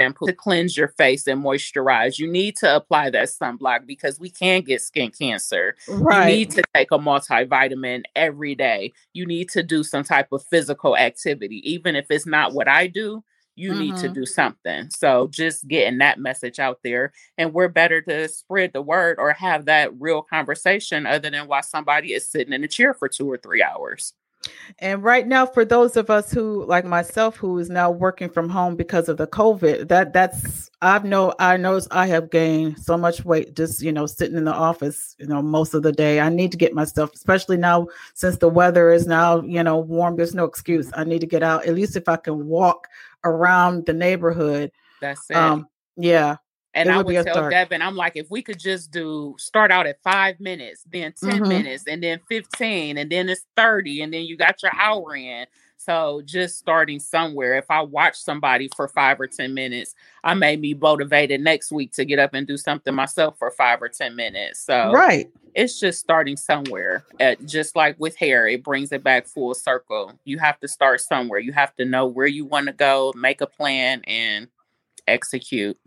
shampoo 0.00 0.26
to 0.26 0.32
cleanse 0.32 0.76
your 0.76 0.88
face 0.88 1.26
and 1.26 1.42
moisturize. 1.42 2.18
You 2.18 2.26
need 2.30 2.56
to 2.56 2.74
apply 2.74 3.10
that 3.10 3.28
sunblock 3.28 3.86
because 3.86 4.18
we 4.18 4.30
can 4.30 4.62
get 4.62 4.80
skin 4.82 5.10
cancer. 5.10 5.76
Right. 5.88 6.28
You 6.30 6.36
need 6.36 6.50
to 6.52 6.62
take 6.74 6.90
a 6.92 6.98
multivitamin 6.98 8.04
every 8.14 8.54
day. 8.54 8.92
You 9.12 9.26
need 9.26 9.48
to 9.50 9.62
do 9.62 9.82
some 9.82 10.04
type 10.04 10.28
of 10.32 10.44
physical 10.50 10.96
activity. 10.96 11.60
Even 11.70 11.96
if 11.96 12.06
it's 12.10 12.26
not 12.26 12.52
what 12.52 12.68
I 12.68 12.86
do, 12.86 13.22
you 13.54 13.74
need 13.74 13.96
to 13.96 14.08
Mhm. 14.08 14.14
do 14.14 14.26
something. 14.26 14.88
So 14.90 15.28
just 15.28 15.68
getting 15.68 15.98
that 15.98 16.18
message 16.18 16.58
out 16.58 16.80
there. 16.82 17.12
And 17.36 17.52
we're 17.52 17.68
better 17.68 18.00
to 18.02 18.28
spread 18.28 18.72
the 18.72 18.80
word 18.82 19.18
or 19.18 19.32
have 19.34 19.66
that 19.66 19.90
real 20.00 20.22
conversation 20.22 21.06
other 21.06 21.28
than 21.30 21.46
while 21.48 21.62
somebody 21.62 22.14
is 22.14 22.28
sitting 22.28 22.54
in 22.54 22.64
a 22.64 22.68
chair 22.68 22.94
for 22.94 23.08
two 23.08 23.30
or 23.30 23.36
three 23.36 23.62
hours. 23.62 24.14
And 24.78 25.02
right 25.02 25.26
now, 25.26 25.46
for 25.46 25.64
those 25.64 25.96
of 25.96 26.10
us 26.10 26.32
who, 26.32 26.64
like 26.64 26.84
myself, 26.84 27.36
who 27.36 27.58
is 27.58 27.70
now 27.70 27.90
working 27.90 28.28
from 28.28 28.48
home 28.48 28.74
because 28.74 29.08
of 29.08 29.16
the 29.16 29.26
COVID, 29.26 29.88
that 29.88 30.12
that's 30.12 30.70
I've 30.80 31.04
know 31.04 31.34
I 31.38 31.56
know 31.56 31.80
I 31.90 32.06
have 32.08 32.30
gained 32.30 32.78
so 32.82 32.96
much 32.96 33.24
weight 33.24 33.54
just 33.54 33.82
you 33.82 33.92
know 33.92 34.06
sitting 34.06 34.36
in 34.36 34.44
the 34.44 34.52
office 34.52 35.14
you 35.18 35.26
know 35.26 35.42
most 35.42 35.74
of 35.74 35.82
the 35.82 35.92
day. 35.92 36.20
I 36.20 36.28
need 36.28 36.50
to 36.52 36.58
get 36.58 36.74
myself, 36.74 37.12
especially 37.14 37.56
now 37.56 37.86
since 38.14 38.38
the 38.38 38.48
weather 38.48 38.90
is 38.90 39.06
now 39.06 39.42
you 39.42 39.62
know 39.62 39.78
warm. 39.78 40.16
There's 40.16 40.34
no 40.34 40.44
excuse. 40.44 40.90
I 40.94 41.04
need 41.04 41.20
to 41.20 41.26
get 41.26 41.42
out 41.42 41.66
at 41.66 41.74
least 41.74 41.96
if 41.96 42.08
I 42.08 42.16
can 42.16 42.46
walk 42.46 42.88
around 43.24 43.86
the 43.86 43.92
neighborhood. 43.92 44.72
That's 45.00 45.30
it. 45.30 45.36
Um, 45.36 45.68
yeah, 45.96 46.36
And 46.74 46.90
I 46.90 46.96
would 46.96 47.06
would 47.06 47.12
be 47.12 47.16
a 47.16 47.24
tell 47.24 47.34
start. 47.34 47.50
Devin, 47.50 47.82
I'm 47.82 47.96
like, 47.96 48.16
if 48.16 48.30
we 48.30 48.42
could 48.42 48.58
just 48.58 48.90
do 48.90 49.34
start 49.38 49.70
out 49.70 49.86
at 49.86 50.02
five 50.02 50.40
minutes, 50.40 50.84
then 50.90 51.12
10 51.12 51.40
Mhm. 51.42 51.48
minutes, 51.48 51.84
and 51.86 52.02
then 52.02 52.20
15, 52.28 52.96
and 52.98 53.10
then 53.10 53.28
it's 53.28 53.46
30, 53.56 54.02
and 54.02 54.12
then 54.12 54.22
you 54.22 54.36
got 54.36 54.62
your 54.62 54.72
hour 54.74 55.14
in. 55.14 55.46
So 55.76 56.22
just 56.24 56.58
starting 56.58 57.00
somewhere. 57.00 57.54
If 57.54 57.70
I 57.70 57.82
watch 57.82 58.16
somebody 58.16 58.68
for 58.74 58.86
five 58.86 59.20
or 59.20 59.26
10 59.26 59.52
minutes, 59.52 59.94
I 60.22 60.34
may 60.34 60.56
be 60.56 60.74
motivated 60.74 61.40
next 61.40 61.72
week 61.72 61.92
to 61.92 62.04
get 62.04 62.20
up 62.20 62.34
and 62.34 62.46
do 62.46 62.56
something 62.56 62.94
myself 62.94 63.36
for 63.38 63.50
five 63.50 63.82
or 63.82 63.88
10 63.88 64.14
minutes. 64.14 64.60
So 64.60 64.92
right. 64.92 65.28
It's 65.54 65.78
just 65.78 66.00
starting 66.00 66.38
somewhere. 66.38 67.04
At, 67.20 67.44
just 67.44 67.76
like 67.76 67.96
with 68.00 68.16
hair, 68.16 68.46
it 68.46 68.64
brings 68.64 68.90
it 68.90 69.04
back 69.04 69.26
full 69.26 69.52
circle. 69.52 70.18
You 70.24 70.38
have 70.38 70.58
to 70.60 70.68
start 70.68 71.02
somewhere. 71.02 71.40
You 71.40 71.52
have 71.52 71.74
to 71.76 71.84
know 71.84 72.06
where 72.06 72.26
you 72.26 72.46
want 72.46 72.68
to 72.68 72.72
go, 72.72 73.12
make 73.14 73.42
a 73.42 73.46
plan, 73.46 74.00
and 74.06 74.48
execute. 75.06 75.78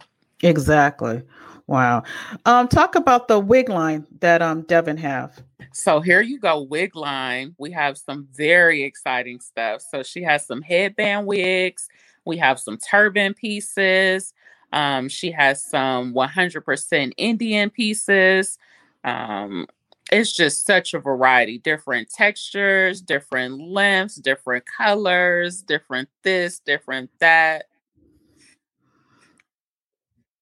Exactly. 0.44 1.24
Wow. 1.68 2.04
Um, 2.46 2.68
talk 2.68 2.96
about 2.96 3.28
the 3.28 3.40
wig 3.40 3.70
line 3.70 4.06
that 4.20 4.42
um 4.42 4.62
Devin 4.64 4.98
have. 4.98 5.42
So 5.74 6.00
here 6.00 6.22
you 6.22 6.40
go, 6.40 6.62
wig 6.62 6.96
line. 6.96 7.56
We 7.58 7.72
have 7.72 7.98
some 7.98 8.28
very 8.32 8.84
exciting 8.84 9.40
stuff. 9.42 9.82
So 9.82 10.04
she 10.04 10.22
has 10.24 10.46
some 10.46 10.62
headband 10.62 11.26
wigs. 11.26 11.88
We 12.26 12.38
have 12.38 12.60
some 12.60 12.78
turban 12.78 13.34
pieces. 13.34 14.34
Um, 14.72 15.10
she 15.10 15.32
has 15.32 15.64
some 15.64 16.14
100% 16.14 17.14
Indian 17.18 17.70
pieces. 17.70 18.58
Um, 19.04 19.68
it's 20.12 20.32
just 20.32 20.66
such 20.66 20.94
a 20.94 21.00
variety, 21.00 21.58
different 21.58 22.10
textures, 22.10 23.02
different 23.02 23.60
lengths, 23.60 24.16
different 24.16 24.66
colors, 24.66 25.62
different 25.62 26.10
this, 26.24 26.60
different 26.60 27.10
that. 27.20 27.66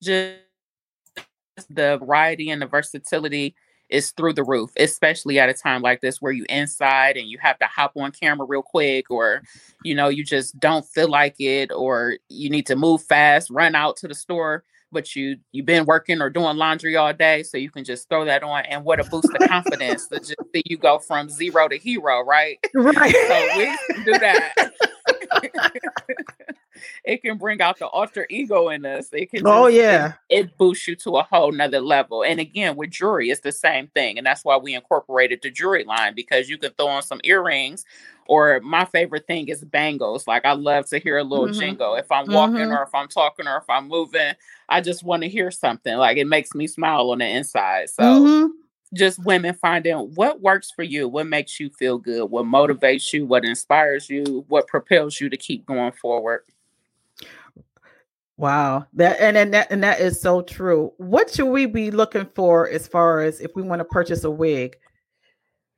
Just 0.04 0.39
the 1.70 1.98
variety 1.98 2.50
and 2.50 2.62
the 2.62 2.66
versatility 2.66 3.56
is 3.89 4.12
through 4.12 4.34
the 4.34 4.44
roof, 4.44 4.72
especially 4.78 5.39
at 5.39 5.50
a 5.50 5.54
time 5.54 5.82
like 5.82 6.02
this 6.02 6.22
where 6.22 6.32
you 6.32 6.46
inside 6.50 7.16
and 7.16 7.28
you 7.30 7.38
have 7.39 7.60
to 7.60 7.66
hop 7.66 7.94
on 7.96 8.12
camera 8.12 8.46
real 8.46 8.63
quick, 8.63 9.12
or 9.12 9.44
you 9.84 9.94
know, 9.94 10.08
you 10.10 10.24
just 10.24 10.60
don't 10.60 10.86
feel 10.86 11.10
like 11.10 11.36
it, 11.39 11.72
or 11.72 12.16
you 12.30 12.50
need 12.50 12.66
to 12.66 12.76
move 12.76 13.04
fast, 13.04 13.50
run 13.52 13.76
out 13.76 13.96
to 13.98 14.08
the 14.08 14.16
store, 14.16 14.63
but 14.92 15.16
you 15.16 15.38
you've 15.52 15.66
been 15.66 15.86
working 15.86 16.22
or 16.22 16.30
doing 16.30 16.58
laundry 16.58 16.96
all 16.96 17.13
day, 17.13 17.44
so 17.44 17.58
you 17.58 17.70
can 17.70 17.84
just 17.84 18.10
throw 18.10 18.26
that 18.26 18.42
on. 18.42 18.66
And 18.66 18.84
what 18.84 19.00
a 19.00 19.04
boost 19.04 19.30
of 19.30 19.48
confidence 19.48 20.08
to 20.08 20.20
just 20.20 20.36
see 20.54 20.63
you 20.66 20.78
go 20.78 20.98
from 20.98 21.30
zero 21.30 21.68
to 21.68 21.78
hero, 21.78 22.22
right? 22.22 22.58
Right. 22.74 23.16
so 23.28 23.58
we 23.58 24.04
do 24.04 24.12
that. 24.20 24.54
it 27.04 27.22
can 27.22 27.38
bring 27.38 27.62
out 27.62 27.80
the 27.80 27.88
alter 27.88 28.26
ego 28.30 28.69
in 28.69 28.86
us. 28.86 29.10
It 29.12 29.32
can 29.32 29.46
oh 29.46 29.67
yeah. 29.67 30.13
It, 30.30 30.39
it, 30.39 30.58
boosts 30.58 30.88
you 30.88 30.96
to 30.98 31.17
a 31.17 31.24
whole 31.24 31.52
nother 31.52 31.82
level. 31.82 32.24
And 32.24 32.39
again, 32.39 32.76
with 32.76 32.91
jewelry, 32.91 33.30
it's 33.30 33.41
the 33.41 33.52
same 33.52 33.88
thing. 33.88 34.17
And 34.17 34.26
that's 34.26 34.43
why 34.43 34.58
we 34.58 34.76
incorporated 34.76 35.41
the 35.41 35.52
jewelry 35.52 35.84
line 35.84 36.13
because 36.15 36.50
you 36.50 36.58
can 36.58 36.72
throw 36.72 36.88
on 36.88 37.04
some 37.04 37.22
earrings. 37.24 37.86
Or 38.26 38.62
my 38.62 38.86
favorite 38.86 39.28
thing 39.28 39.50
is 39.50 39.63
bangles. 39.65 40.28
Like 40.28 40.46
I 40.46 40.54
love 40.54 40.88
to 40.88 41.00
hear 41.00 41.17
a 41.17 41.24
little 41.24 41.48
mm-hmm. 41.48 41.60
jingle. 41.60 41.96
If 41.96 42.10
I'm 42.12 42.32
walking 42.32 42.56
mm-hmm. 42.56 42.72
or 42.72 42.84
if 42.84 42.96
I'm 42.96 43.10
talking 43.10 43.48
or 43.48 43.58
if 43.58 43.69
I'm 43.69 43.89
moving, 43.89 44.34
I 44.69 44.80
just 44.80 45.04
want 45.04 45.24
to 45.24 45.30
hear 45.30 45.52
something. 45.52 45.98
Like 45.98 46.17
it 46.17 46.28
makes 46.28 46.56
me 46.56 46.67
smile 46.67 47.12
on 47.12 47.17
the 47.17 47.28
inside. 47.28 47.89
So 47.89 48.04
mm-hmm 48.04 48.46
just 48.93 49.24
women 49.26 49.56
finding 49.56 49.96
what 49.96 50.41
works 50.41 50.72
for 50.72 50.84
you, 50.84 51.08
what 51.08 51.28
makes 51.28 51.60
you 51.60 51.69
feel 51.69 51.98
good, 51.98 52.26
what 52.26 52.46
motivates 52.46 53.12
you, 53.12 53.26
what 53.26 53.43
inspires 53.43 54.10
you, 54.10 54.46
what 54.48 54.67
propels 54.67 55.19
you 55.19 55.30
to 55.30 55.38
keep 55.38 55.65
going 55.65 55.91
forward. 55.91 56.43
Wow. 58.38 58.88
That 58.93 59.19
and, 59.19 59.38
and 59.38 59.54
that 59.54 59.72
and 59.72 59.84
that 59.84 60.00
is 60.00 60.19
so 60.19 60.41
true. 60.41 60.91
What 60.98 61.34
should 61.34 61.48
we 61.48 61.65
be 61.65 61.91
looking 61.91 62.28
for 62.36 62.67
as 62.69 62.88
far 62.88 63.22
as 63.22 63.39
if 63.39 63.52
we 63.56 63.62
want 63.62 63.80
to 63.80 63.86
purchase 63.86 64.24
a 64.24 64.32
wig? 64.32 64.76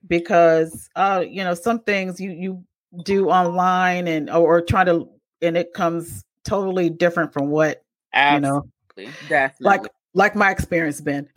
Because 0.07 0.89
uh, 0.95 1.23
you 1.27 1.43
know, 1.43 1.53
some 1.53 1.79
things 1.79 2.19
you 2.19 2.31
you 2.31 2.63
do 3.03 3.29
online 3.29 4.07
and 4.07 4.29
or, 4.29 4.57
or 4.57 4.61
try 4.61 4.83
to 4.83 5.07
and 5.41 5.57
it 5.57 5.73
comes 5.73 6.23
totally 6.43 6.89
different 6.89 7.33
from 7.33 7.49
what 7.49 7.83
Absolutely. 8.13 8.47
you 8.47 9.09
know. 9.09 9.11
Definitely. 9.27 9.65
Like 9.65 9.81
like 10.13 10.35
my 10.35 10.51
experience 10.51 11.01
been. 11.01 11.27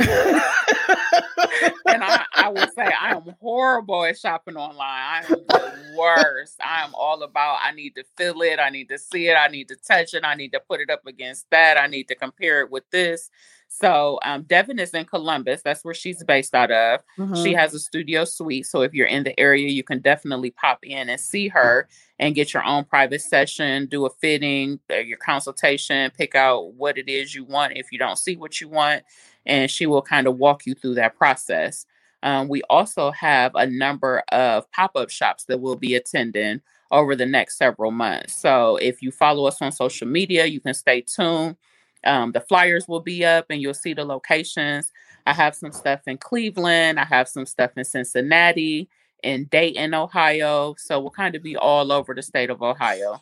and 1.87 2.05
I, 2.05 2.25
I 2.35 2.49
will 2.49 2.69
say 2.75 2.91
I 3.01 3.15
am 3.15 3.35
horrible 3.41 4.05
at 4.05 4.19
shopping 4.19 4.57
online. 4.57 4.81
I 4.81 5.23
am 5.29 5.31
the 5.49 5.95
worst. 5.97 6.57
I 6.61 6.85
am 6.85 6.95
all 6.95 7.23
about 7.23 7.59
I 7.63 7.73
need 7.73 7.95
to 7.97 8.05
feel 8.17 8.41
it, 8.43 8.59
I 8.59 8.71
need 8.71 8.89
to 8.89 8.99
see 8.99 9.29
it, 9.29 9.35
I 9.35 9.49
need 9.49 9.69
to 9.69 9.77
touch 9.77 10.15
it, 10.15 10.25
I 10.25 10.35
need 10.35 10.53
to 10.53 10.61
put 10.61 10.81
it 10.81 10.91
up 10.91 11.07
against 11.07 11.51
that, 11.51 11.79
I 11.79 11.87
need 11.87 12.09
to 12.09 12.15
compare 12.15 12.61
it 12.61 12.71
with 12.71 12.85
this. 12.91 13.31
So 13.69 14.19
um, 14.25 14.43
Devin 14.43 14.79
is 14.79 14.91
in 14.91 15.05
Columbus. 15.05 15.63
That's 15.63 15.85
where 15.85 15.95
she's 15.95 16.25
based 16.25 16.55
out 16.55 16.71
of. 16.71 17.01
Mm-hmm. 17.19 17.43
She 17.43 17.53
has 17.53 17.75
a 17.75 17.79
studio 17.79 18.25
suite. 18.25 18.67
So 18.67 18.81
if 18.81 18.95
you're 18.95 19.07
in 19.07 19.25
the 19.25 19.39
area, 19.39 19.69
you 19.69 19.85
can 19.85 20.01
definitely 20.01 20.51
pop 20.51 20.79
in 20.83 21.11
and 21.11 21.21
see 21.21 21.49
her 21.49 21.87
and 22.19 22.35
get 22.35 22.55
your 22.55 22.65
own 22.65 22.85
private 22.85 23.21
session, 23.21 23.87
do 23.87 24.07
a 24.07 24.11
fitting, 24.11 24.81
uh, 24.91 24.97
your 24.97 25.19
consultation, 25.19 26.11
pick 26.17 26.35
out 26.35 26.73
what 26.75 26.99
it 26.99 27.09
is 27.09 27.35
you 27.35 27.45
want 27.45 27.77
if 27.77 27.93
you 27.93 27.99
don't 27.99 28.19
see 28.19 28.37
what 28.37 28.61
you 28.61 28.69
want 28.69 29.03
and 29.49 29.71
she 29.71 29.87
will 29.87 30.03
kind 30.03 30.27
of 30.29 30.37
walk 30.37 30.67
you 30.67 30.75
through 30.75 30.95
that 30.95 31.17
process. 31.17 31.87
Um, 32.23 32.49
we 32.49 32.63
also 32.69 33.11
have 33.13 33.53
a 33.55 33.67
number 33.67 34.23
of 34.31 34.71
pop 34.73 34.93
up 34.95 35.11
shops 35.11 35.45
that 35.45 35.61
we'll 35.61 35.77
be 35.77 35.95
attending 35.95 36.61
over 36.91 37.17
the 37.17 37.27
next 37.27 37.57
several 37.59 37.91
months. 37.91 38.35
So 38.35 38.77
if 38.77 39.03
you 39.03 39.11
follow 39.11 39.47
us 39.47 39.61
on 39.63 39.73
social 39.73 40.07
media, 40.07 40.47
you 40.47 40.61
can 40.61 40.75
stay 40.75 41.01
tuned. 41.01 41.57
Um, 42.05 42.33
the 42.33 42.41
flyers 42.41 42.87
will 42.89 43.01
be 43.01 43.25
up 43.25 43.47
and 43.51 43.61
you'll 43.61 43.75
see 43.75 43.95
the 43.95 44.05
locations. 44.05 44.93
I 45.27 45.33
have 45.33 45.55
some 45.55 45.73
stuff 45.73 46.01
in 46.07 46.19
Cleveland, 46.19 46.99
I 46.99 47.05
have 47.05 47.29
some 47.29 47.45
stuff 47.45 47.73
in 47.77 47.85
Cincinnati, 47.85 48.89
in 49.23 49.45
Dayton, 49.45 49.95
Ohio. 49.95 50.75
So 50.79 51.01
we'll 51.01 51.11
kind 51.11 51.35
of 51.35 51.43
be 51.43 51.57
all 51.57 51.93
over 51.93 52.15
the 52.15 52.23
state 52.23 52.51
of 52.51 52.63
Ohio. 52.63 53.21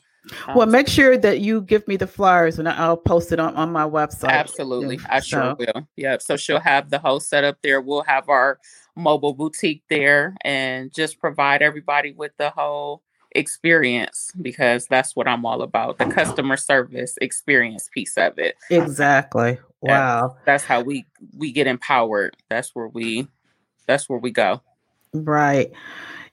Well, 0.48 0.62
um, 0.62 0.70
make 0.70 0.88
sure 0.88 1.16
that 1.16 1.40
you 1.40 1.62
give 1.62 1.86
me 1.86 1.96
the 1.96 2.06
flyers 2.06 2.58
and 2.58 2.68
I'll 2.68 2.96
post 2.96 3.32
it 3.32 3.38
on, 3.38 3.54
on 3.54 3.72
my 3.72 3.84
website. 3.84 4.30
Absolutely. 4.30 4.98
I 5.08 5.20
so. 5.20 5.26
sure 5.26 5.54
will. 5.54 5.88
Yeah. 5.96 6.18
So 6.18 6.36
she'll 6.36 6.60
have 6.60 6.90
the 6.90 6.98
whole 6.98 7.20
setup 7.20 7.58
there. 7.62 7.80
We'll 7.80 8.02
have 8.02 8.28
our 8.28 8.58
mobile 8.96 9.34
boutique 9.34 9.82
there 9.88 10.36
and 10.42 10.92
just 10.92 11.20
provide 11.20 11.62
everybody 11.62 12.12
with 12.12 12.32
the 12.38 12.50
whole 12.50 13.02
experience 13.32 14.32
because 14.40 14.86
that's 14.86 15.14
what 15.14 15.28
I'm 15.28 15.44
all 15.44 15.62
about 15.62 15.98
the 15.98 16.06
customer 16.06 16.56
service 16.56 17.16
experience 17.20 17.88
piece 17.92 18.16
of 18.16 18.38
it. 18.38 18.56
Exactly. 18.70 19.58
Wow. 19.82 20.36
that's 20.44 20.64
how 20.64 20.80
we 20.80 21.06
we 21.36 21.52
get 21.52 21.66
empowered. 21.66 22.36
That's 22.48 22.74
where 22.74 22.88
we 22.88 23.28
that's 23.86 24.08
where 24.08 24.18
we 24.18 24.30
go. 24.30 24.62
Right. 25.12 25.70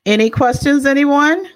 Any 0.06 0.30
questions 0.30 0.86
anyone? 0.86 1.48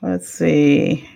Let's 0.00 0.30
see. 0.30 1.08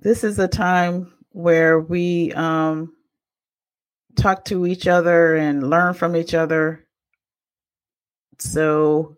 This 0.00 0.22
is 0.22 0.38
a 0.38 0.46
time 0.46 1.12
where 1.30 1.80
we 1.80 2.32
um, 2.32 2.94
talk 4.16 4.44
to 4.46 4.66
each 4.66 4.86
other 4.86 5.36
and 5.36 5.68
learn 5.68 5.94
from 5.94 6.14
each 6.14 6.34
other. 6.34 6.86
So, 8.38 9.16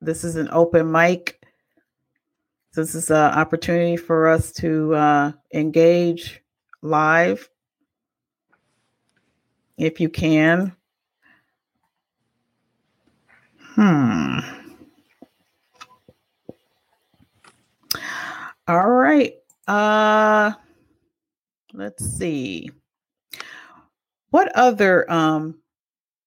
this 0.00 0.24
is 0.24 0.36
an 0.36 0.48
open 0.52 0.90
mic. 0.90 1.40
This 2.74 2.94
is 2.94 3.10
an 3.10 3.16
opportunity 3.16 3.96
for 3.96 4.28
us 4.28 4.52
to 4.52 4.94
uh, 4.94 5.32
engage 5.54 6.42
live 6.82 7.48
if 9.76 10.00
you 10.00 10.08
can. 10.08 10.74
Hmm. 13.74 14.38
All 18.66 18.90
right. 18.90 19.34
Uh 19.66 20.52
let's 21.72 22.04
see. 22.04 22.70
What 24.30 24.50
other 24.56 25.10
um 25.10 25.60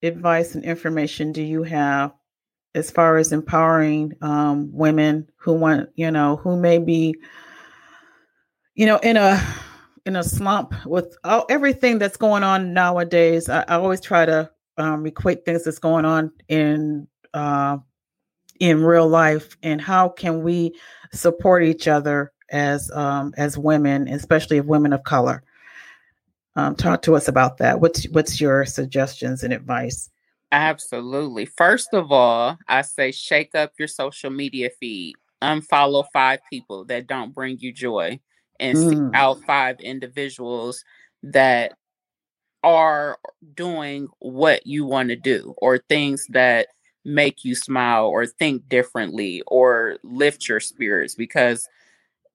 advice 0.01 0.55
and 0.55 0.63
information 0.63 1.31
do 1.31 1.43
you 1.43 1.63
have 1.63 2.13
as 2.73 2.89
far 2.89 3.17
as 3.17 3.31
empowering 3.33 4.13
um 4.21 4.71
women 4.71 5.29
who 5.35 5.53
want, 5.53 5.89
you 5.95 6.09
know, 6.09 6.37
who 6.37 6.57
may 6.57 6.77
be 6.77 7.15
you 8.75 8.85
know 8.85 8.97
in 8.97 9.17
a 9.17 9.43
in 10.05 10.15
a 10.15 10.23
slump 10.23 10.73
with 10.85 11.15
all, 11.23 11.45
everything 11.49 11.99
that's 11.99 12.17
going 12.17 12.43
on 12.43 12.73
nowadays. 12.73 13.49
I, 13.49 13.61
I 13.67 13.75
always 13.75 14.01
try 14.01 14.25
to 14.25 14.49
um, 14.77 15.05
equate 15.05 15.45
things 15.45 15.63
that's 15.63 15.79
going 15.79 16.05
on 16.05 16.31
in 16.47 17.07
uh, 17.33 17.77
in 18.59 18.83
real 18.83 19.07
life, 19.07 19.57
and 19.63 19.81
how 19.81 20.09
can 20.09 20.43
we 20.43 20.75
support 21.11 21.63
each 21.63 21.87
other 21.87 22.31
as 22.51 22.91
um, 22.91 23.33
as 23.37 23.57
women, 23.57 24.07
especially 24.07 24.57
of 24.57 24.67
women 24.67 24.93
of 24.93 25.03
color. 25.03 25.43
Um, 26.55 26.75
talk 26.75 27.01
to 27.03 27.15
us 27.15 27.27
about 27.27 27.57
that. 27.57 27.79
What's 27.79 28.03
what's 28.09 28.41
your 28.41 28.65
suggestions 28.65 29.43
and 29.43 29.53
advice? 29.53 30.09
Absolutely. 30.51 31.45
First 31.45 31.93
of 31.93 32.11
all, 32.11 32.57
I 32.67 32.81
say 32.81 33.11
shake 33.11 33.55
up 33.55 33.71
your 33.79 33.87
social 33.87 34.29
media 34.29 34.69
feed. 34.79 35.15
Unfollow 35.41 36.05
five 36.13 36.39
people 36.49 36.85
that 36.85 37.07
don't 37.07 37.33
bring 37.33 37.57
you 37.59 37.71
joy 37.71 38.19
and 38.61 38.77
mm. 38.77 38.89
seek 38.89 39.15
out 39.15 39.43
five 39.43 39.79
individuals 39.81 40.85
that 41.23 41.73
are 42.63 43.17
doing 43.55 44.07
what 44.19 44.65
you 44.65 44.85
want 44.85 45.09
to 45.09 45.15
do 45.15 45.53
or 45.57 45.79
things 45.79 46.25
that 46.29 46.67
make 47.03 47.43
you 47.43 47.55
smile 47.55 48.05
or 48.05 48.25
think 48.25 48.69
differently 48.69 49.41
or 49.47 49.97
lift 50.03 50.47
your 50.47 50.59
spirits 50.59 51.15
because 51.15 51.67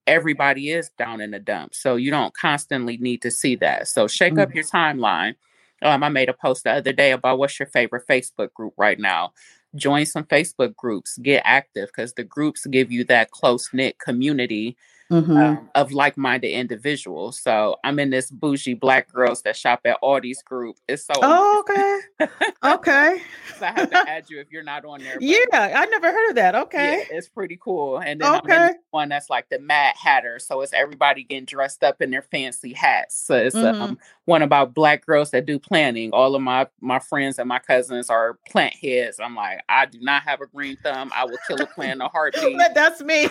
everybody 0.08 0.70
is 0.70 0.90
down 0.98 1.20
in 1.20 1.30
the 1.30 1.38
dumps. 1.38 1.78
So 1.78 1.96
you 1.96 2.10
don't 2.10 2.34
constantly 2.34 2.96
need 2.96 3.22
to 3.22 3.30
see 3.30 3.56
that. 3.56 3.88
So 3.88 4.08
shake 4.08 4.34
mm. 4.34 4.42
up 4.42 4.54
your 4.54 4.64
timeline. 4.64 5.36
Um, 5.82 6.02
I 6.02 6.08
made 6.08 6.28
a 6.28 6.32
post 6.32 6.64
the 6.64 6.72
other 6.72 6.92
day 6.92 7.12
about 7.12 7.38
what's 7.38 7.58
your 7.58 7.68
favorite 7.68 8.08
Facebook 8.08 8.52
group 8.54 8.74
right 8.76 8.98
now. 8.98 9.32
Join 9.76 10.06
some 10.06 10.24
Facebook 10.24 10.74
groups, 10.74 11.18
get 11.18 11.42
active 11.44 11.88
because 11.88 12.14
the 12.14 12.24
groups 12.24 12.66
give 12.66 12.90
you 12.90 13.04
that 13.04 13.30
close 13.30 13.68
knit 13.72 13.98
community 13.98 14.76
mm-hmm. 15.10 15.36
um, 15.36 15.70
of 15.74 15.92
like 15.92 16.16
minded 16.16 16.50
individuals. 16.50 17.38
So 17.38 17.76
I'm 17.84 17.98
in 17.98 18.10
this 18.10 18.30
bougie 18.30 18.74
black 18.74 19.12
girls 19.12 19.42
that 19.42 19.56
shop 19.56 19.80
at 19.84 20.00
Aldi's 20.02 20.42
group. 20.42 20.76
It's 20.88 21.04
so 21.04 21.14
oh, 21.22 21.60
okay, 21.60 22.28
okay. 22.64 23.22
so 23.58 23.66
I 23.66 23.72
have 23.72 23.90
to 23.90 23.96
add 24.08 24.30
you 24.30 24.40
if 24.40 24.50
you're 24.50 24.62
not 24.62 24.84
on 24.84 25.00
there. 25.00 25.16
yeah, 25.20 25.46
I 25.52 25.86
never 25.86 26.10
heard 26.10 26.30
of 26.30 26.34
that. 26.36 26.54
Okay, 26.54 27.04
yeah, 27.08 27.16
it's 27.16 27.28
pretty 27.28 27.58
cool. 27.60 27.98
And 27.98 28.20
then 28.20 28.34
okay. 28.36 28.70
one 28.90 29.08
that's 29.08 29.30
like 29.30 29.48
the 29.48 29.58
Mad 29.58 29.94
Hatter. 29.96 30.38
So 30.38 30.60
it's 30.60 30.72
everybody 30.72 31.24
getting 31.24 31.44
dressed 31.44 31.82
up 31.82 32.02
in 32.02 32.10
their 32.10 32.22
fancy 32.22 32.72
hats. 32.72 33.26
So 33.26 33.36
it's 33.36 33.56
mm-hmm. 33.56 33.82
um, 33.82 33.98
one 34.24 34.42
about 34.42 34.74
black 34.74 35.06
girls 35.06 35.30
that 35.30 35.46
do 35.46 35.58
planning. 35.58 36.10
All 36.12 36.34
of 36.34 36.42
my 36.42 36.66
my 36.80 36.98
friends 36.98 37.38
and 37.38 37.48
my 37.48 37.58
cousins 37.58 38.10
are 38.10 38.38
plant 38.48 38.74
heads. 38.74 39.18
I'm 39.20 39.34
like, 39.34 39.62
I 39.68 39.86
do 39.86 39.98
not 40.00 40.22
have 40.22 40.40
a 40.40 40.46
green 40.46 40.76
thumb. 40.82 41.10
I 41.14 41.24
will 41.24 41.38
kill 41.46 41.60
a 41.60 41.66
plant 41.66 41.92
in 41.92 42.00
a 42.00 42.08
heartbeat. 42.16 42.60
That's 42.74 43.00
me. 43.02 43.28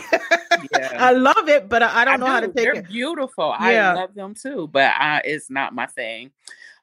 yeah. 0.72 0.98
I 0.98 1.12
love 1.12 1.48
it, 1.50 1.65
but 1.70 1.84
I 1.84 2.06
don't 2.06 2.16
I 2.16 2.18
know 2.18 2.26
do. 2.26 2.32
how 2.32 2.40
to 2.42 2.48
take 2.48 2.56
They're 2.56 2.76
it. 2.76 2.88
beautiful. 2.88 3.56
Yeah. 3.60 3.92
I 3.92 3.94
love 3.94 4.14
them 4.16 4.34
too, 4.34 4.70
but 4.72 4.92
I, 4.98 5.22
it's 5.24 5.50
not 5.50 5.74
my 5.74 5.86
thing. 5.86 6.32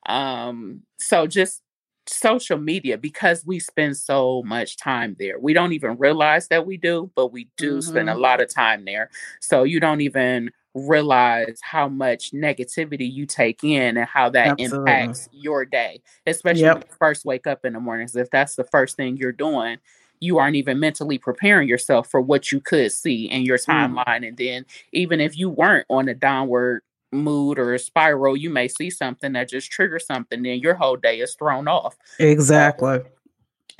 Um, 0.06 0.82
so 0.98 1.26
just 1.26 1.62
social 2.06 2.58
media 2.58 2.98
because 2.98 3.46
we 3.46 3.58
spend 3.58 3.96
so 3.96 4.42
much 4.44 4.76
time 4.76 5.16
there. 5.18 5.38
We 5.38 5.52
don't 5.52 5.72
even 5.72 5.96
realize 5.98 6.48
that 6.48 6.66
we 6.66 6.76
do, 6.76 7.10
but 7.14 7.32
we 7.32 7.48
do 7.56 7.78
mm-hmm. 7.78 7.80
spend 7.80 8.08
a 8.08 8.12
mm-hmm. 8.12 8.22
lot 8.22 8.40
of 8.40 8.52
time 8.52 8.84
there. 8.84 9.10
So 9.40 9.62
you 9.64 9.80
don't 9.80 10.00
even 10.00 10.50
realize 10.74 11.60
how 11.62 11.88
much 11.88 12.32
negativity 12.32 13.10
you 13.10 13.26
take 13.26 13.62
in 13.62 13.96
and 13.96 14.08
how 14.08 14.30
that 14.30 14.60
Absolutely. 14.60 14.78
impacts 14.78 15.28
your 15.32 15.64
day, 15.64 16.00
especially 16.26 16.62
yep. 16.62 16.74
when 16.76 16.84
you 16.88 16.96
first 16.98 17.24
wake 17.24 17.46
up 17.46 17.64
in 17.64 17.74
the 17.74 17.80
mornings. 17.80 18.16
If 18.16 18.30
that's 18.30 18.56
the 18.56 18.64
first 18.64 18.96
thing 18.96 19.16
you're 19.16 19.32
doing, 19.32 19.78
you 20.22 20.38
aren't 20.38 20.54
even 20.54 20.78
mentally 20.78 21.18
preparing 21.18 21.68
yourself 21.68 22.08
for 22.08 22.20
what 22.20 22.52
you 22.52 22.60
could 22.60 22.92
see 22.92 23.24
in 23.24 23.42
your 23.42 23.58
mm. 23.58 23.66
timeline. 23.66 24.22
Mm. 24.22 24.28
And 24.28 24.36
then, 24.36 24.66
even 24.92 25.20
if 25.20 25.36
you 25.36 25.50
weren't 25.50 25.86
on 25.90 26.08
a 26.08 26.14
downward 26.14 26.82
mood 27.10 27.58
or 27.58 27.74
a 27.74 27.78
spiral, 27.78 28.36
you 28.36 28.48
may 28.48 28.68
see 28.68 28.88
something 28.88 29.32
that 29.32 29.48
just 29.48 29.70
triggers 29.70 30.06
something, 30.06 30.42
then 30.42 30.60
your 30.60 30.74
whole 30.74 30.96
day 30.96 31.18
is 31.18 31.34
thrown 31.34 31.66
off. 31.66 31.96
Exactly. 32.20 32.98
So, 32.98 33.04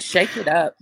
shake 0.00 0.36
it 0.36 0.48
up. 0.48 0.74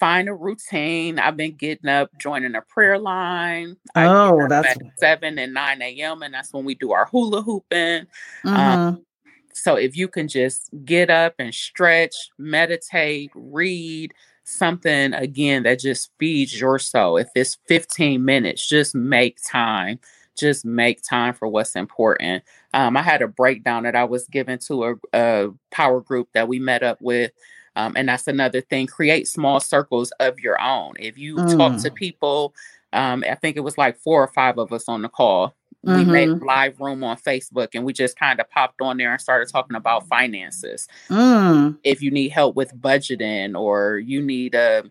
Find 0.00 0.28
a 0.28 0.34
routine. 0.34 1.18
I've 1.18 1.36
been 1.36 1.54
getting 1.54 1.88
up, 1.88 2.10
joining 2.18 2.54
a 2.54 2.62
prayer 2.62 2.98
line. 2.98 3.76
Oh, 3.94 4.48
that's 4.48 4.76
seven 4.96 5.38
and 5.38 5.52
nine 5.52 5.82
a.m. 5.82 6.22
and 6.22 6.32
that's 6.32 6.52
when 6.52 6.64
we 6.64 6.74
do 6.74 6.92
our 6.92 7.04
hula 7.06 7.42
hooping. 7.42 8.06
Um, 8.44 8.54
mm-hmm. 8.54 8.56
Um, 8.56 9.06
so 9.52 9.76
if 9.76 9.96
you 9.96 10.08
can 10.08 10.28
just 10.28 10.68
get 10.84 11.10
up 11.10 11.34
and 11.38 11.54
stretch, 11.54 12.14
meditate, 12.38 13.30
read, 13.34 14.12
something 14.44 15.14
again 15.14 15.64
that 15.64 15.80
just 15.80 16.10
feeds 16.18 16.58
your 16.58 16.78
soul. 16.78 17.16
If 17.16 17.28
it's 17.34 17.58
15 17.66 18.24
minutes, 18.24 18.68
just 18.68 18.94
make 18.94 19.38
time. 19.46 19.98
Just 20.36 20.64
make 20.64 21.02
time 21.02 21.32
for 21.34 21.48
what's 21.48 21.76
important. 21.76 22.42
Um, 22.72 22.96
I 22.96 23.02
had 23.02 23.22
a 23.22 23.28
breakdown 23.28 23.84
that 23.84 23.94
I 23.94 24.04
was 24.04 24.26
given 24.26 24.58
to 24.66 24.84
a, 24.84 24.94
a 25.12 25.48
power 25.70 26.00
group 26.00 26.28
that 26.34 26.48
we 26.48 26.58
met 26.58 26.82
up 26.82 27.00
with. 27.00 27.30
Um, 27.76 27.94
and 27.96 28.08
that's 28.08 28.26
another 28.26 28.60
thing. 28.60 28.86
Create 28.86 29.28
small 29.28 29.60
circles 29.60 30.12
of 30.20 30.38
your 30.40 30.60
own. 30.60 30.94
If 30.98 31.16
you 31.18 31.36
mm. 31.36 31.56
talk 31.56 31.80
to 31.82 31.90
mm. 31.90 31.94
people, 31.94 32.54
um, 32.92 33.24
I 33.28 33.34
think 33.34 33.56
it 33.56 33.60
was 33.60 33.78
like 33.78 33.96
four 33.96 34.22
or 34.22 34.28
five 34.28 34.58
of 34.58 34.72
us 34.72 34.88
on 34.88 35.02
the 35.02 35.08
call 35.08 35.54
Mm-hmm. 35.84 35.98
We 35.98 36.04
made 36.04 36.28
mm-hmm. 36.28 36.44
live 36.44 36.80
room 36.80 37.04
on 37.04 37.16
Facebook 37.16 37.68
and 37.74 37.84
we 37.84 37.92
just 37.92 38.18
kind 38.18 38.40
of 38.40 38.48
popped 38.50 38.80
on 38.80 38.96
there 38.96 39.12
and 39.12 39.20
started 39.20 39.48
talking 39.48 39.76
about 39.76 40.06
finances. 40.08 40.88
Mm. 41.08 41.78
If 41.84 42.02
you 42.02 42.10
need 42.10 42.30
help 42.30 42.56
with 42.56 42.74
budgeting 42.80 43.58
or 43.58 43.98
you 43.98 44.22
need 44.22 44.54
uh, 44.54 44.84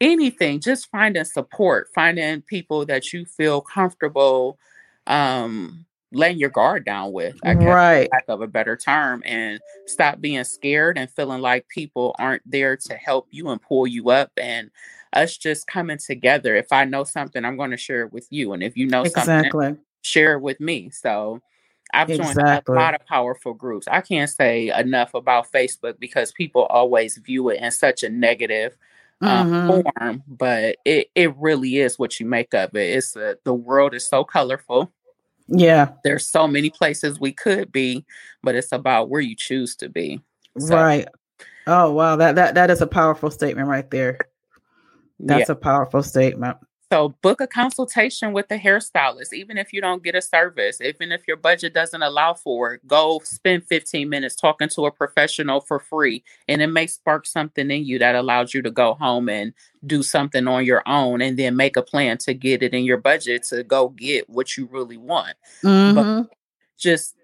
anything, 0.00 0.60
just 0.60 0.90
finding 0.90 1.24
support, 1.24 1.88
finding 1.94 2.42
people 2.42 2.84
that 2.86 3.12
you 3.12 3.24
feel 3.24 3.60
comfortable 3.60 4.58
um, 5.06 5.84
laying 6.12 6.38
your 6.38 6.50
guard 6.50 6.84
down 6.84 7.12
with. 7.12 7.36
I 7.44 7.54
right. 7.54 8.08
Lack 8.12 8.24
of 8.28 8.40
a 8.40 8.46
better 8.46 8.76
term, 8.76 9.22
and 9.24 9.60
stop 9.86 10.20
being 10.20 10.44
scared 10.44 10.96
and 10.96 11.10
feeling 11.10 11.40
like 11.40 11.68
people 11.68 12.14
aren't 12.18 12.48
there 12.50 12.76
to 12.76 12.94
help 12.94 13.26
you 13.30 13.48
and 13.48 13.60
pull 13.60 13.86
you 13.86 14.10
up 14.10 14.30
and 14.36 14.70
us 15.12 15.36
just 15.36 15.66
coming 15.66 15.98
together. 15.98 16.54
If 16.56 16.72
I 16.72 16.84
know 16.84 17.04
something, 17.04 17.44
I'm 17.44 17.56
going 17.56 17.70
to 17.70 17.76
share 17.76 18.02
it 18.02 18.12
with 18.12 18.26
you. 18.30 18.52
And 18.52 18.62
if 18.62 18.76
you 18.76 18.86
know 18.86 19.02
exactly. 19.02 19.50
something, 19.50 19.78
share 20.04 20.34
it 20.34 20.40
with 20.40 20.60
me. 20.60 20.90
So 20.90 21.40
I've 21.92 22.08
joined 22.08 22.38
a 22.38 22.62
lot 22.68 22.94
of 22.94 23.04
powerful 23.06 23.54
groups. 23.54 23.86
I 23.88 24.00
can't 24.00 24.30
say 24.30 24.68
enough 24.68 25.14
about 25.14 25.50
Facebook 25.50 25.98
because 25.98 26.32
people 26.32 26.62
always 26.64 27.18
view 27.18 27.48
it 27.50 27.60
in 27.60 27.70
such 27.70 28.02
a 28.02 28.08
negative 28.08 28.76
um, 29.20 29.52
mm-hmm. 29.52 29.68
form, 29.68 30.22
but 30.26 30.76
it, 30.84 31.10
it 31.14 31.36
really 31.36 31.78
is 31.78 31.98
what 31.98 32.18
you 32.18 32.26
make 32.26 32.52
of 32.54 32.74
it. 32.74 32.96
It's 32.96 33.16
a, 33.16 33.36
the 33.44 33.54
world 33.54 33.94
is 33.94 34.06
so 34.06 34.24
colorful. 34.24 34.92
Yeah. 35.46 35.92
There's 36.02 36.26
so 36.26 36.46
many 36.46 36.70
places 36.70 37.20
we 37.20 37.32
could 37.32 37.70
be, 37.70 38.04
but 38.42 38.54
it's 38.54 38.72
about 38.72 39.08
where 39.08 39.20
you 39.20 39.36
choose 39.36 39.76
to 39.76 39.88
be. 39.88 40.20
So, 40.58 40.76
right. 40.76 41.08
Oh 41.66 41.92
wow, 41.92 42.16
that 42.16 42.34
that 42.34 42.54
that 42.56 42.70
is 42.70 42.82
a 42.82 42.86
powerful 42.86 43.30
statement 43.30 43.68
right 43.68 43.90
there. 43.90 44.18
That's 45.18 45.48
yeah. 45.48 45.52
a 45.52 45.56
powerful 45.56 46.02
statement. 46.02 46.58
So 46.94 47.08
book 47.22 47.40
a 47.40 47.48
consultation 47.48 48.32
with 48.32 48.48
a 48.52 48.56
hairstylist, 48.56 49.32
even 49.32 49.58
if 49.58 49.72
you 49.72 49.80
don't 49.80 50.04
get 50.04 50.14
a 50.14 50.22
service, 50.22 50.80
even 50.80 51.10
if 51.10 51.26
your 51.26 51.36
budget 51.36 51.74
doesn't 51.74 52.02
allow 52.02 52.34
for 52.34 52.74
it, 52.74 52.86
go 52.86 53.20
spend 53.24 53.66
15 53.66 54.08
minutes 54.08 54.36
talking 54.36 54.68
to 54.68 54.86
a 54.86 54.92
professional 54.92 55.60
for 55.60 55.80
free. 55.80 56.22
And 56.46 56.62
it 56.62 56.68
may 56.68 56.86
spark 56.86 57.26
something 57.26 57.68
in 57.68 57.84
you 57.84 57.98
that 57.98 58.14
allows 58.14 58.54
you 58.54 58.62
to 58.62 58.70
go 58.70 58.94
home 58.94 59.28
and 59.28 59.52
do 59.84 60.04
something 60.04 60.46
on 60.46 60.64
your 60.64 60.84
own 60.86 61.20
and 61.20 61.36
then 61.36 61.56
make 61.56 61.76
a 61.76 61.82
plan 61.82 62.16
to 62.18 62.32
get 62.32 62.62
it 62.62 62.72
in 62.72 62.84
your 62.84 62.98
budget 62.98 63.42
to 63.48 63.64
go 63.64 63.88
get 63.88 64.30
what 64.30 64.56
you 64.56 64.68
really 64.70 64.96
want. 64.96 65.34
Mm-hmm. 65.64 65.96
But 65.96 66.30
just 66.78 67.16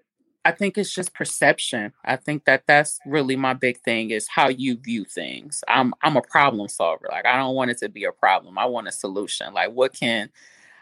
I 0.43 0.51
think 0.51 0.77
it's 0.77 0.93
just 0.93 1.13
perception. 1.13 1.93
I 2.03 2.15
think 2.15 2.45
that 2.45 2.63
that's 2.67 2.99
really 3.05 3.35
my 3.35 3.53
big 3.53 3.79
thing 3.81 4.09
is 4.09 4.27
how 4.27 4.49
you 4.49 4.77
view 4.77 5.05
things. 5.05 5.63
I'm 5.67 5.93
I'm 6.01 6.17
a 6.17 6.21
problem 6.21 6.67
solver. 6.67 7.07
Like 7.11 7.25
I 7.25 7.37
don't 7.37 7.55
want 7.55 7.71
it 7.71 7.77
to 7.79 7.89
be 7.89 8.05
a 8.05 8.11
problem. 8.11 8.57
I 8.57 8.65
want 8.65 8.87
a 8.87 8.91
solution. 8.91 9.53
Like 9.53 9.71
what 9.71 9.93
can 9.93 10.29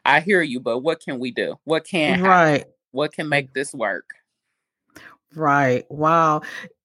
I 0.06 0.22
hear 0.22 0.42
you, 0.42 0.60
but 0.60 0.80
what 0.80 1.02
can 1.02 1.20
we 1.20 1.32
do? 1.32 1.60
What 1.66 1.86
can 1.86 2.22
right? 2.22 2.50
Happen? 2.60 2.74
What 2.92 3.12
can 3.12 3.28
make 3.28 3.54
this 3.54 3.74
work? 3.74 4.12
Right. 5.36 5.86
Wow. 5.92 6.42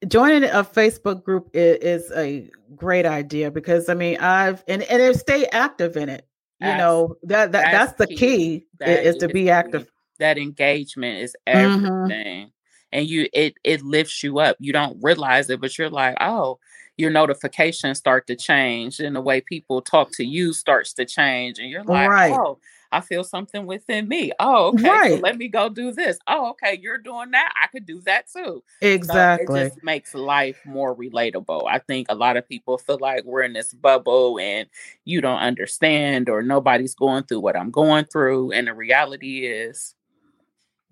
Joining 0.06 0.44
a 0.44 0.64
Facebook 0.64 1.22
group 1.22 1.48
is, 1.54 2.04
is 2.04 2.12
a 2.14 2.50
great 2.74 3.06
idea 3.06 3.50
because 3.50 3.88
I 3.88 3.94
mean 3.94 4.18
I've 4.18 4.64
and 4.66 4.82
and 4.82 5.16
stay 5.16 5.46
active 5.46 5.96
in 5.96 6.08
it. 6.08 6.26
You 6.60 6.68
that's, 6.68 6.78
know 6.78 7.16
that, 7.22 7.52
that 7.52 7.72
that's, 7.72 7.72
that's 7.72 7.98
the 7.98 8.06
key, 8.08 8.16
key 8.16 8.66
that 8.80 9.06
is, 9.06 9.14
is, 9.14 9.20
to 9.20 9.28
be 9.28 9.48
active. 9.48 9.90
That 10.18 10.38
engagement 10.38 11.20
is 11.20 11.36
mm-hmm. 11.46 11.86
everything. 11.86 12.46
Mm-hmm 12.46 12.48
and 12.94 13.06
you 13.08 13.28
it 13.34 13.58
it 13.64 13.82
lifts 13.82 14.22
you 14.22 14.38
up. 14.38 14.56
You 14.60 14.72
don't 14.72 14.98
realize 15.02 15.50
it, 15.50 15.60
but 15.60 15.76
you're 15.76 15.90
like, 15.90 16.16
oh, 16.20 16.58
your 16.96 17.10
notifications 17.10 17.98
start 17.98 18.26
to 18.28 18.36
change 18.36 19.00
and 19.00 19.16
the 19.16 19.20
way 19.20 19.40
people 19.40 19.82
talk 19.82 20.12
to 20.12 20.24
you 20.24 20.52
starts 20.52 20.92
to 20.94 21.04
change. 21.04 21.58
And 21.58 21.68
you're 21.68 21.82
like, 21.82 22.08
right. 22.08 22.32
oh, 22.32 22.58
I 22.92 23.00
feel 23.00 23.24
something 23.24 23.66
within 23.66 24.06
me. 24.06 24.30
Oh, 24.38 24.68
okay. 24.68 24.88
Right. 24.88 25.12
So 25.14 25.18
let 25.18 25.36
me 25.36 25.48
go 25.48 25.68
do 25.68 25.90
this. 25.90 26.16
Oh, 26.28 26.50
okay. 26.50 26.78
You're 26.80 26.98
doing 26.98 27.32
that. 27.32 27.52
I 27.60 27.66
could 27.66 27.84
do 27.84 28.00
that 28.02 28.26
too. 28.30 28.62
Exactly. 28.80 29.46
So 29.46 29.54
it 29.54 29.68
just 29.70 29.82
makes 29.82 30.14
life 30.14 30.60
more 30.64 30.94
relatable. 30.94 31.66
I 31.68 31.80
think 31.80 32.06
a 32.08 32.14
lot 32.14 32.36
of 32.36 32.48
people 32.48 32.78
feel 32.78 32.98
like 33.00 33.24
we're 33.24 33.42
in 33.42 33.54
this 33.54 33.74
bubble 33.74 34.38
and 34.38 34.68
you 35.04 35.20
don't 35.20 35.40
understand 35.40 36.28
or 36.28 36.42
nobody's 36.42 36.94
going 36.94 37.24
through 37.24 37.40
what 37.40 37.56
I'm 37.56 37.72
going 37.72 38.04
through. 38.04 38.52
And 38.52 38.68
the 38.68 38.74
reality 38.74 39.46
is, 39.46 39.96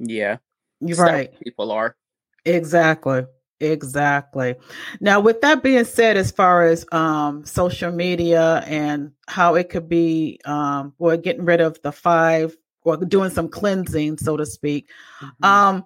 yeah, 0.01 0.39
you're 0.83 0.99
right. 0.99 1.39
People 1.41 1.71
are. 1.73 1.97
Exactly. 2.45 3.25
Exactly. 3.61 4.57
Now, 5.01 5.21
with 5.21 5.41
that 5.43 5.63
being 5.63 5.85
said, 5.85 6.17
as 6.17 6.33
far 6.33 6.65
as 6.67 6.85
um, 6.91 7.45
social 7.45 7.93
media 7.93 8.65
and 8.67 9.13
how 9.29 9.55
it 9.55 9.69
could 9.69 9.89
be, 9.89 10.41
um, 10.45 10.93
well, 10.99 11.17
getting 11.17 11.45
rid 11.45 11.61
of 11.61 11.81
the 11.83 11.93
five 11.93 12.57
or 12.83 12.97
doing 12.97 13.31
some 13.31 13.49
cleansing, 13.49 14.19
so 14.19 14.37
to 14.37 14.45
speak, 14.45 14.91
mm-hmm. 15.23 15.45
um, 15.45 15.85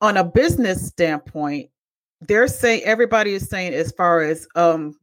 on 0.00 0.16
a 0.16 0.24
business 0.24 0.86
standpoint, 0.86 1.70
they're 2.20 2.46
saying 2.46 2.82
everybody 2.84 3.34
is 3.34 3.48
saying 3.48 3.74
as 3.74 3.90
far 3.90 4.22
as 4.22 4.46
um, 4.54 4.94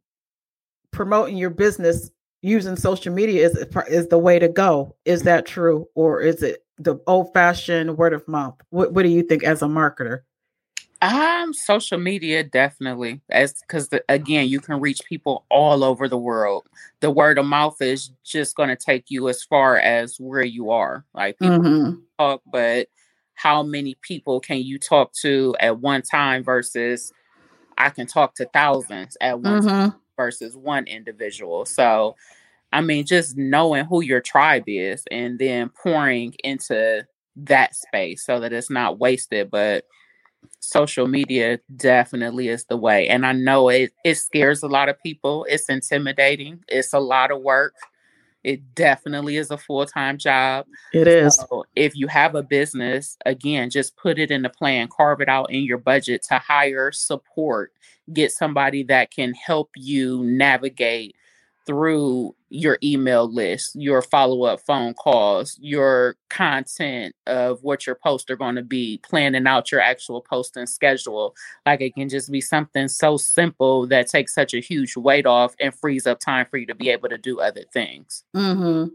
promoting 0.92 1.36
your 1.36 1.50
business 1.50 2.10
using 2.42 2.76
social 2.76 3.14
media 3.14 3.46
is 3.46 3.58
is 3.90 4.08
the 4.08 4.18
way 4.18 4.40
to 4.40 4.48
go. 4.48 4.96
Is 5.04 5.24
that 5.24 5.46
true, 5.46 5.88
or 5.96 6.22
is 6.22 6.42
it 6.44 6.64
the 6.78 6.98
old 7.08 7.34
fashioned 7.34 7.98
word 7.98 8.14
of 8.14 8.28
mouth? 8.28 8.56
What 8.70 8.94
What 8.94 9.04
do 9.04 9.10
you 9.10 9.24
think 9.24 9.44
as 9.44 9.62
a 9.62 9.66
marketer? 9.66 10.22
Um, 11.00 11.54
social 11.54 12.00
media 12.00 12.44
definitely, 12.44 13.22
as 13.30 13.54
because 13.62 13.90
again, 14.10 14.48
you 14.48 14.60
can 14.60 14.80
reach 14.80 15.02
people 15.08 15.46
all 15.50 15.84
over 15.84 16.08
the 16.08 16.18
world. 16.18 16.68
The 17.02 17.12
word 17.12 17.38
of 17.38 17.46
mouth 17.46 17.80
is 17.82 18.10
just 18.24 18.56
going 18.56 18.70
to 18.70 18.76
take 18.76 19.06
you 19.10 19.30
as 19.30 19.44
far 19.44 19.78
as 19.78 20.20
where 20.20 20.44
you 20.44 20.72
are. 20.72 21.06
Like 21.14 21.38
people 21.38 21.60
mm-hmm. 21.60 22.00
talk, 22.18 22.42
but 22.52 22.88
how 23.36 23.62
many 23.62 23.96
people 24.02 24.40
can 24.40 24.58
you 24.58 24.80
talk 24.80 25.14
to 25.22 25.56
at 25.60 25.80
one 25.80 26.02
time 26.02 26.44
versus 26.44 27.14
I 27.78 27.92
can 27.92 28.08
talk 28.08 28.34
to 28.36 28.46
thousands 28.46 29.18
at 29.22 29.40
one 29.40 29.62
mm-hmm. 29.62 29.68
time 29.68 29.96
versus 30.18 30.58
one 30.58 30.86
individual. 30.88 31.66
So, 31.66 32.16
I 32.74 32.82
mean, 32.82 33.06
just 33.06 33.38
knowing 33.38 33.86
who 33.86 34.02
your 34.02 34.22
tribe 34.22 34.66
is 34.68 35.04
and 35.10 35.40
then 35.40 35.70
pouring 35.70 36.36
into 36.44 37.06
that 37.38 37.76
space 37.76 38.26
so 38.26 38.40
that 38.40 38.54
it's 38.54 38.70
not 38.70 39.00
wasted, 39.00 39.50
but 39.50 39.86
social 40.60 41.08
media 41.08 41.60
definitely 41.76 42.50
is 42.50 42.66
the 42.66 42.78
way. 42.78 43.08
And 43.08 43.26
I 43.26 43.32
know 43.34 43.70
it 43.70 43.94
it 44.04 44.16
scares 44.16 44.64
a 44.64 44.68
lot 44.68 44.90
of 44.90 45.02
people. 45.02 45.46
It's 45.50 45.70
intimidating. 45.70 46.64
It's 46.68 46.94
a 46.94 47.00
lot 47.00 47.32
of 47.32 47.42
work. 47.42 47.74
It 48.44 48.76
definitely 48.76 49.36
is 49.36 49.52
a 49.52 49.58
full-time 49.58 50.18
job. 50.18 50.68
It 50.94 51.08
is. 51.08 51.36
So 51.36 51.66
if 51.76 51.96
you 51.98 52.08
have 52.08 52.34
a 52.36 52.44
business, 52.44 53.18
again, 53.26 53.70
just 53.70 53.98
put 53.98 54.20
it 54.20 54.32
in 54.32 54.42
the 54.42 54.50
plan, 54.50 54.88
carve 54.88 55.20
it 55.20 55.28
out 55.28 55.52
in 55.52 55.64
your 55.64 55.80
budget 55.80 56.24
to 56.30 56.38
hire 56.38 56.92
support, 56.92 57.74
get 58.14 58.32
somebody 58.32 58.84
that 58.84 59.12
can 59.12 59.34
help 59.34 59.72
you 59.76 60.24
navigate 60.24 61.16
through 61.68 62.34
your 62.50 62.80
email 62.82 63.32
list, 63.32 63.72
your 63.76 64.02
follow 64.02 64.46
up 64.46 64.62
phone 64.66 64.94
calls, 64.94 65.58
your 65.62 66.16
content 66.30 67.14
of 67.28 67.62
what 67.62 67.86
your 67.86 67.96
posts 67.96 68.32
are 68.32 68.38
going 68.38 68.56
to 68.56 68.64
be, 68.64 69.00
planning 69.04 69.46
out 69.46 69.72
your 69.72 69.82
actual 69.82 70.22
posting 70.22 70.66
schedule. 70.66 71.36
Like 71.66 71.82
it 71.82 71.94
can 71.94 72.08
just 72.08 72.32
be 72.32 72.42
something 72.42 72.88
so 72.88 73.18
simple 73.18 73.86
that 73.88 74.08
takes 74.08 74.34
such 74.34 74.54
a 74.54 74.62
huge 74.62 74.96
weight 74.96 75.26
off 75.26 75.56
and 75.60 75.76
frees 75.76 76.08
up 76.08 76.20
time 76.20 76.48
for 76.50 76.58
you 76.58 76.66
to 76.68 76.76
be 76.76 76.90
able 76.90 77.10
to 77.10 77.18
do 77.18 77.40
other 77.40 77.66
things. 77.74 78.24
Mm-hmm. 78.36 78.94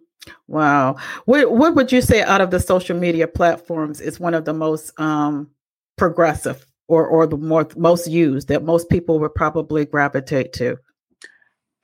Wow. 0.48 0.96
What, 1.26 1.52
what 1.52 1.74
would 1.74 1.92
you 1.92 2.00
say 2.00 2.22
out 2.22 2.40
of 2.40 2.50
the 2.50 2.60
social 2.60 2.96
media 2.96 3.28
platforms 3.28 4.00
is 4.00 4.18
one 4.18 4.34
of 4.34 4.46
the 4.46 4.54
most 4.54 4.98
um, 4.98 5.50
progressive 5.98 6.64
or, 6.88 7.06
or 7.06 7.26
the 7.26 7.36
more, 7.36 7.68
most 7.76 8.08
used 8.08 8.48
that 8.48 8.64
most 8.64 8.88
people 8.88 9.18
would 9.20 9.34
probably 9.34 9.84
gravitate 9.84 10.54
to? 10.54 10.78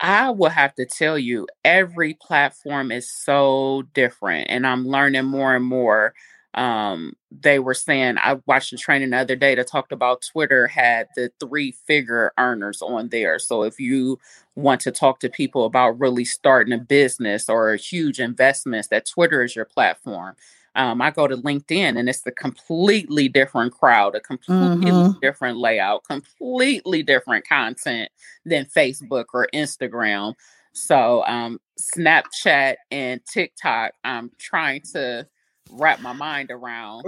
I 0.01 0.31
will 0.31 0.51
have 0.51 0.75
to 0.77 0.87
tell 0.87 1.19
you, 1.19 1.47
every 1.65 2.15
platform 2.15 2.93
is 2.93 3.11
so 3.11 3.83
different, 3.95 4.47
and 4.49 4.67
I'm 4.67 4.87
learning 4.87 5.25
more 5.25 5.55
and 5.57 5.65
more. 5.65 6.15
Um, 6.55 7.13
they 7.31 7.59
were 7.59 7.75
saying 7.75 8.17
I 8.19 8.39
watched 8.47 8.73
a 8.73 8.77
training 8.77 9.11
the 9.11 9.19
other 9.19 9.37
day 9.37 9.55
that 9.55 9.69
talked 9.69 9.93
about 9.93 10.23
Twitter 10.33 10.67
had 10.69 11.09
the 11.15 11.31
three 11.41 11.73
figure 11.87 12.33
earners 12.39 12.81
on 12.81 13.09
there. 13.11 13.39
So 13.39 13.63
if 13.65 13.79
you 13.79 14.19
want 14.55 14.81
to 14.83 14.93
talk 14.93 15.21
to 15.21 15.29
people 15.29 15.65
about 15.65 16.01
really 16.01 16.25
starting 16.25 16.73
a 16.73 16.79
business 16.79 17.49
or 17.49 17.75
huge 17.77 18.19
investments, 18.19 18.89
that 18.89 19.07
Twitter 19.07 19.43
is 19.43 19.55
your 19.55 19.67
platform. 19.67 20.37
Um, 20.79 21.03
I 21.03 21.11
go 21.11 21.27
to 21.27 21.37
LinkedIn 21.37 21.99
and 21.99 22.09
it's 22.09 22.25
a 22.25 22.31
completely 22.31 23.29
different 23.29 23.73
crowd, 23.73 24.15
a 24.15 24.21
completely 24.21 24.91
mm-hmm. 24.91 25.19
different 25.21 25.59
layout, 25.59 26.05
completely 26.05 27.03
different 27.03 27.47
content 27.47 28.11
than 28.45 28.65
Facebook 28.65 29.27
or 29.35 29.49
Instagram. 29.53 30.35
So, 30.73 31.25
um, 31.27 31.61
Snapchat 31.81 32.77
and 32.93 33.21
TikTok, 33.27 33.93
I'm 34.05 34.31
trying 34.39 34.83
to 34.93 35.27
wrap 35.73 36.01
my 36.01 36.13
mind 36.13 36.51
around. 36.51 37.03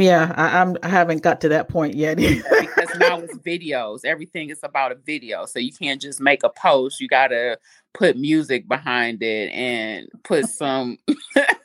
Yeah, 0.00 0.32
I, 0.36 0.60
I'm 0.60 0.76
I 0.82 0.88
haven't 0.88 1.22
got 1.22 1.40
to 1.42 1.48
that 1.48 1.68
point 1.68 1.94
yet. 1.94 2.18
because 2.18 2.94
now 2.98 3.20
it's 3.20 3.36
videos. 3.38 4.04
Everything 4.04 4.50
is 4.50 4.60
about 4.62 4.92
a 4.92 4.96
video. 4.96 5.46
So 5.46 5.58
you 5.58 5.72
can't 5.72 6.00
just 6.00 6.20
make 6.20 6.42
a 6.42 6.50
post. 6.50 7.00
You 7.00 7.08
gotta 7.08 7.58
put 7.92 8.16
music 8.16 8.68
behind 8.68 9.22
it 9.22 9.50
and 9.52 10.08
put 10.24 10.46
some 10.46 10.98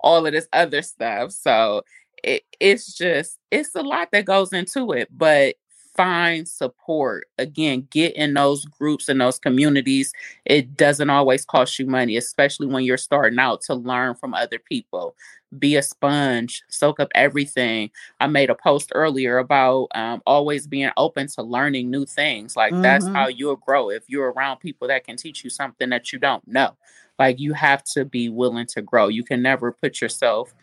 all 0.00 0.26
of 0.26 0.32
this 0.32 0.48
other 0.52 0.82
stuff. 0.82 1.32
So 1.32 1.82
it, 2.22 2.42
it's 2.58 2.96
just 2.96 3.38
it's 3.50 3.74
a 3.74 3.82
lot 3.82 4.10
that 4.12 4.24
goes 4.24 4.52
into 4.52 4.92
it, 4.92 5.08
but 5.10 5.56
find 5.96 6.48
support. 6.48 7.26
Again, 7.38 7.86
get 7.90 8.14
in 8.14 8.34
those 8.34 8.64
groups 8.64 9.08
and 9.08 9.20
those 9.20 9.38
communities. 9.38 10.12
It 10.44 10.76
doesn't 10.76 11.10
always 11.10 11.44
cost 11.44 11.78
you 11.78 11.86
money, 11.86 12.16
especially 12.16 12.68
when 12.68 12.84
you're 12.84 12.96
starting 12.96 13.38
out 13.38 13.60
to 13.62 13.74
learn 13.74 14.14
from 14.14 14.32
other 14.32 14.58
people. 14.58 15.14
Be 15.58 15.76
a 15.76 15.82
sponge, 15.82 16.62
soak 16.68 17.00
up 17.00 17.10
everything. 17.14 17.90
I 18.20 18.28
made 18.28 18.50
a 18.50 18.54
post 18.54 18.92
earlier 18.94 19.38
about 19.38 19.88
um, 19.94 20.22
always 20.26 20.66
being 20.66 20.90
open 20.96 21.26
to 21.28 21.42
learning 21.42 21.90
new 21.90 22.06
things. 22.06 22.56
Like 22.56 22.72
mm-hmm. 22.72 22.82
that's 22.82 23.06
how 23.08 23.28
you'll 23.28 23.56
grow 23.56 23.90
if 23.90 24.04
you're 24.08 24.32
around 24.32 24.58
people 24.58 24.88
that 24.88 25.04
can 25.04 25.16
teach 25.16 25.42
you 25.42 25.50
something 25.50 25.90
that 25.90 26.12
you 26.12 26.18
don't 26.18 26.46
know. 26.46 26.76
Like 27.20 27.38
you 27.38 27.52
have 27.52 27.84
to 27.94 28.06
be 28.06 28.30
willing 28.30 28.66
to 28.68 28.80
grow. 28.80 29.08
You 29.08 29.22
can 29.22 29.42
never 29.42 29.72
put 29.72 30.00
yourself 30.00 30.54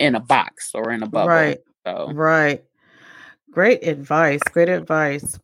in 0.00 0.16
a 0.16 0.20
box 0.20 0.72
or 0.74 0.90
in 0.90 1.04
a 1.04 1.06
bubble. 1.06 1.28
Right. 1.28 1.60
So. 1.86 2.10
Right. 2.12 2.64
Great 3.52 3.86
advice. 3.86 4.40
Great 4.52 4.68
advice. 4.68 5.38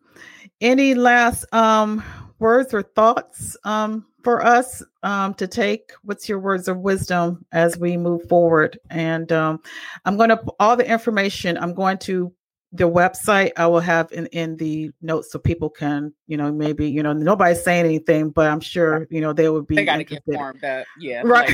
Any 0.60 0.94
last 0.94 1.46
um, 1.54 2.02
words 2.40 2.74
or 2.74 2.82
thoughts 2.82 3.56
um, 3.62 4.04
for 4.24 4.44
us 4.44 4.82
um, 5.04 5.32
to 5.34 5.46
take? 5.46 5.92
What's 6.02 6.28
your 6.28 6.40
words 6.40 6.66
of 6.66 6.78
wisdom 6.78 7.44
as 7.52 7.78
we 7.78 7.96
move 7.96 8.28
forward? 8.28 8.80
And 8.90 9.30
um, 9.30 9.60
I'm 10.04 10.16
going 10.16 10.30
to 10.30 10.42
all 10.58 10.76
the 10.76 10.90
information. 10.90 11.56
I'm 11.56 11.72
going 11.72 11.98
to 11.98 12.32
the 12.72 12.84
website. 12.84 13.52
I 13.56 13.66
will 13.66 13.80
have 13.80 14.10
in 14.12 14.26
in 14.26 14.56
the 14.56 14.90
notes 15.00 15.32
so 15.32 15.38
people 15.38 15.70
can, 15.70 16.12
you 16.26 16.36
know, 16.36 16.52
maybe 16.52 16.88
you 16.88 17.02
know 17.02 17.12
nobody's 17.12 17.62
saying 17.62 17.84
anything, 17.84 18.30
but 18.30 18.48
I'm 18.48 18.60
sure 18.60 19.06
you 19.10 19.20
know 19.20 19.32
they 19.32 19.48
would 19.48 19.66
be. 19.66 19.76
They 19.76 19.84
got 19.84 19.96
to 19.96 20.04
get 20.04 20.22
warmed 20.26 20.64
up. 20.64 20.86
Yeah. 20.98 21.22
Right. 21.24 21.50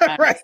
Like, 0.00 0.18
right. 0.18 0.38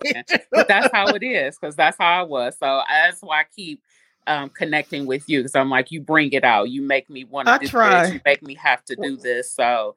But 0.51 0.69
that's 0.69 0.91
how 0.93 1.09
it 1.09 1.23
is 1.23 1.59
because 1.59 1.77
that's 1.77 1.97
how 1.99 2.21
I 2.21 2.23
was. 2.23 2.57
So 2.59 2.83
that's 2.89 3.21
why 3.21 3.41
I 3.41 3.45
keep 3.55 3.83
um, 4.27 4.51
connecting 4.51 5.07
with 5.07 5.29
you 5.29 5.41
because 5.41 5.55
I'm 5.55 5.71
like, 5.71 5.91
you 5.91 6.01
bring 6.01 6.33
it 6.33 6.45
out. 6.45 6.71
You 6.71 6.83
make 6.83 7.11
me 7.11 7.25
want 7.25 7.49
to 7.49 7.59
do 7.59 7.67
try. 7.67 8.03
this. 8.03 8.15
You 8.15 8.21
make 8.25 8.43
me 8.43 8.55
have 8.55 8.85
to 8.87 8.97
do 8.97 9.17
this. 9.17 9.53
So 9.53 9.97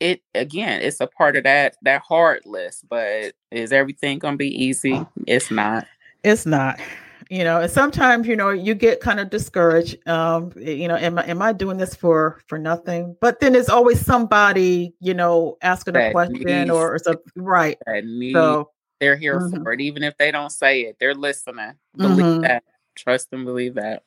it 0.00 0.20
again, 0.34 0.82
it's 0.82 1.00
a 1.00 1.06
part 1.06 1.36
of 1.36 1.44
that 1.44 1.76
that 1.82 2.02
hard 2.02 2.42
list. 2.44 2.88
But 2.88 3.34
is 3.50 3.72
everything 3.72 4.18
gonna 4.18 4.36
be 4.36 4.64
easy? 4.64 5.04
It's 5.26 5.50
not. 5.50 5.86
It's 6.24 6.46
not. 6.46 6.78
You 7.32 7.44
know, 7.44 7.62
and 7.62 7.70
sometimes 7.70 8.26
you 8.26 8.36
know 8.36 8.50
you 8.50 8.74
get 8.74 9.00
kind 9.00 9.18
of 9.18 9.30
discouraged. 9.30 10.06
Um, 10.06 10.52
you 10.54 10.86
know, 10.86 10.96
am 10.96 11.18
I 11.18 11.24
am 11.24 11.40
I 11.40 11.54
doing 11.54 11.78
this 11.78 11.94
for 11.94 12.42
for 12.46 12.58
nothing? 12.58 13.16
But 13.22 13.40
then 13.40 13.54
there's 13.54 13.70
always 13.70 14.04
somebody 14.04 14.92
you 15.00 15.14
know 15.14 15.56
asking 15.62 15.94
that 15.94 16.10
a 16.10 16.12
question 16.12 16.42
needs, 16.42 16.68
or, 16.68 16.94
or 16.94 16.98
something. 16.98 17.22
Right. 17.34 17.78
so 18.32 18.70
they're 19.00 19.16
here 19.16 19.40
mm-hmm. 19.40 19.62
for 19.62 19.72
it, 19.72 19.80
even 19.80 20.02
if 20.02 20.14
they 20.18 20.30
don't 20.30 20.52
say 20.52 20.82
it. 20.82 20.96
They're 21.00 21.14
listening. 21.14 21.72
Believe 21.96 22.18
mm-hmm. 22.18 22.40
that 22.42 22.64
trust 22.96 23.28
and 23.32 23.46
believe 23.46 23.76
that. 23.76 24.02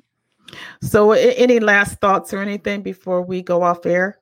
So, 0.84 1.14
any 1.14 1.60
last 1.60 2.00
thoughts 2.00 2.32
or 2.32 2.44
anything 2.44 2.84
before 2.84 3.24
we 3.24 3.42
go 3.42 3.64
off 3.64 3.88
air? 3.88 4.20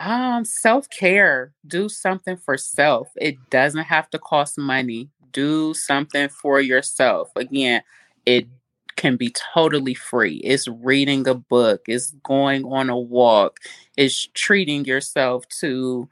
Um, 0.00 0.44
self 0.44 0.90
care. 0.90 1.52
Do 1.68 1.88
something 1.88 2.36
for 2.36 2.56
self. 2.56 3.10
It 3.14 3.36
doesn't 3.50 3.84
have 3.84 4.10
to 4.10 4.18
cost 4.18 4.58
money. 4.58 5.08
Do 5.30 5.72
something 5.72 6.28
for 6.28 6.60
yourself. 6.60 7.30
Again, 7.36 7.82
it 8.26 8.46
can 8.96 9.16
be 9.16 9.32
totally 9.54 9.94
free. 9.94 10.36
It's 10.36 10.68
reading 10.68 11.26
a 11.26 11.34
book. 11.34 11.82
It's 11.86 12.10
going 12.22 12.64
on 12.64 12.90
a 12.90 12.98
walk. 12.98 13.58
It's 13.96 14.28
treating 14.34 14.84
yourself 14.84 15.48
to 15.60 16.08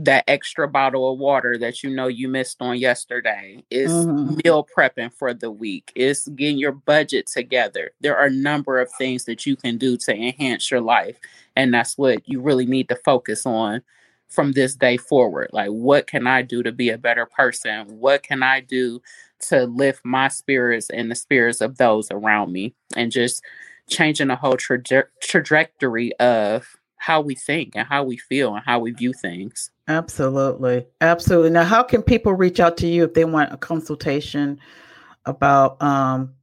that 0.00 0.22
extra 0.28 0.68
bottle 0.68 1.12
of 1.12 1.18
water 1.18 1.58
that 1.58 1.82
you 1.82 1.90
know 1.90 2.06
you 2.06 2.28
missed 2.28 2.62
on 2.62 2.78
yesterday. 2.78 3.64
Is 3.70 3.90
mm-hmm. 3.90 4.38
meal 4.44 4.66
prepping 4.76 5.12
for 5.12 5.34
the 5.34 5.50
week. 5.50 5.90
Is 5.96 6.28
getting 6.36 6.58
your 6.58 6.72
budget 6.72 7.26
together. 7.26 7.90
There 8.00 8.16
are 8.16 8.26
a 8.26 8.30
number 8.30 8.80
of 8.80 8.90
things 8.92 9.24
that 9.24 9.44
you 9.44 9.56
can 9.56 9.76
do 9.76 9.96
to 9.96 10.14
enhance 10.14 10.70
your 10.70 10.80
life. 10.80 11.16
And 11.56 11.74
that's 11.74 11.98
what 11.98 12.22
you 12.28 12.40
really 12.40 12.66
need 12.66 12.88
to 12.90 12.96
focus 12.96 13.44
on 13.44 13.82
from 14.28 14.52
this 14.52 14.76
day 14.76 14.96
forward. 14.96 15.50
Like, 15.52 15.70
what 15.70 16.06
can 16.06 16.26
I 16.26 16.42
do 16.42 16.62
to 16.62 16.70
be 16.70 16.90
a 16.90 16.98
better 16.98 17.26
person? 17.26 17.98
What 17.98 18.22
can 18.22 18.42
I 18.42 18.60
do 18.60 19.02
to 19.40 19.64
lift 19.66 20.04
my 20.04 20.28
spirits 20.28 20.90
and 20.90 21.10
the 21.10 21.14
spirits 21.14 21.60
of 21.60 21.76
those 21.76 22.10
around 22.10 22.52
me? 22.52 22.74
And 22.96 23.10
just 23.12 23.42
changing 23.88 24.28
the 24.28 24.36
whole 24.36 24.56
traje- 24.56 25.04
trajectory 25.22 26.14
of 26.18 26.76
how 26.96 27.20
we 27.20 27.34
think 27.34 27.74
and 27.74 27.86
how 27.86 28.02
we 28.02 28.16
feel 28.16 28.54
and 28.54 28.64
how 28.64 28.78
we 28.80 28.90
view 28.90 29.12
things. 29.12 29.70
Absolutely. 29.86 30.86
Absolutely. 31.00 31.50
Now, 31.50 31.64
how 31.64 31.82
can 31.82 32.02
people 32.02 32.34
reach 32.34 32.60
out 32.60 32.76
to 32.78 32.86
you 32.86 33.04
if 33.04 33.14
they 33.14 33.24
want 33.24 33.52
a 33.52 33.56
consultation 33.56 34.58
about 35.24 35.80
um 35.82 36.34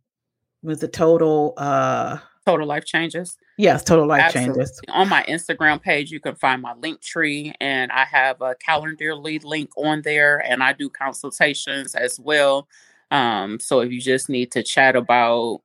was 0.61 0.83
it 0.83 0.93
total 0.93 1.53
uh 1.57 2.17
total 2.45 2.67
life 2.67 2.85
changes? 2.85 3.37
Yes, 3.57 3.83
total 3.83 4.05
life 4.05 4.23
Absolutely. 4.23 4.63
changes. 4.63 4.81
On 4.89 5.07
my 5.07 5.23
Instagram 5.23 5.81
page, 5.81 6.11
you 6.11 6.19
can 6.19 6.35
find 6.35 6.61
my 6.61 6.73
link 6.73 7.01
tree 7.01 7.53
and 7.61 7.91
I 7.91 8.03
have 8.05 8.41
a 8.41 8.55
calendar 8.55 9.15
lead 9.15 9.43
link 9.45 9.69
on 9.77 10.01
there 10.01 10.39
and 10.39 10.61
I 10.61 10.73
do 10.73 10.89
consultations 10.89 11.95
as 11.95 12.19
well. 12.19 12.67
Um, 13.11 13.59
so 13.59 13.79
if 13.79 13.91
you 13.91 14.01
just 14.01 14.29
need 14.29 14.51
to 14.51 14.63
chat 14.63 14.97
about 14.97 15.61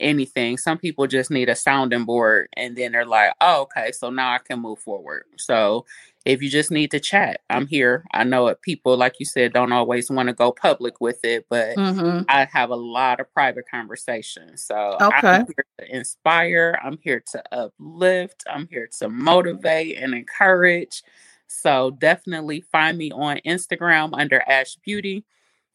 anything, 0.00 0.56
some 0.56 0.78
people 0.78 1.06
just 1.06 1.30
need 1.30 1.50
a 1.50 1.54
sounding 1.54 2.04
board 2.06 2.48
and 2.56 2.74
then 2.74 2.92
they're 2.92 3.04
like, 3.04 3.34
oh, 3.40 3.62
okay, 3.62 3.92
so 3.92 4.08
now 4.08 4.32
I 4.32 4.38
can 4.38 4.60
move 4.60 4.78
forward. 4.78 5.24
So 5.36 5.84
if 6.24 6.42
you 6.42 6.48
just 6.48 6.70
need 6.70 6.90
to 6.92 7.00
chat, 7.00 7.40
I'm 7.50 7.66
here. 7.66 8.04
I 8.14 8.24
know 8.24 8.48
it 8.48 8.62
people, 8.62 8.96
like 8.96 9.16
you 9.20 9.26
said, 9.26 9.52
don't 9.52 9.72
always 9.72 10.10
want 10.10 10.28
to 10.28 10.32
go 10.32 10.52
public 10.52 11.00
with 11.00 11.22
it, 11.22 11.46
but 11.50 11.76
mm-hmm. 11.76 12.22
I 12.28 12.46
have 12.50 12.70
a 12.70 12.76
lot 12.76 13.20
of 13.20 13.32
private 13.32 13.68
conversations. 13.70 14.64
So 14.64 14.96
okay. 15.00 15.28
I'm 15.28 15.46
here 15.46 15.66
to 15.78 15.96
inspire, 15.96 16.78
I'm 16.82 16.98
here 17.02 17.22
to 17.32 17.42
uplift, 17.52 18.44
I'm 18.50 18.66
here 18.68 18.88
to 19.00 19.08
motivate 19.10 19.98
and 19.98 20.14
encourage. 20.14 21.02
So 21.46 21.90
definitely 21.90 22.62
find 22.72 22.96
me 22.96 23.12
on 23.12 23.40
Instagram 23.46 24.10
under 24.14 24.42
Ashebeauty 24.48 25.24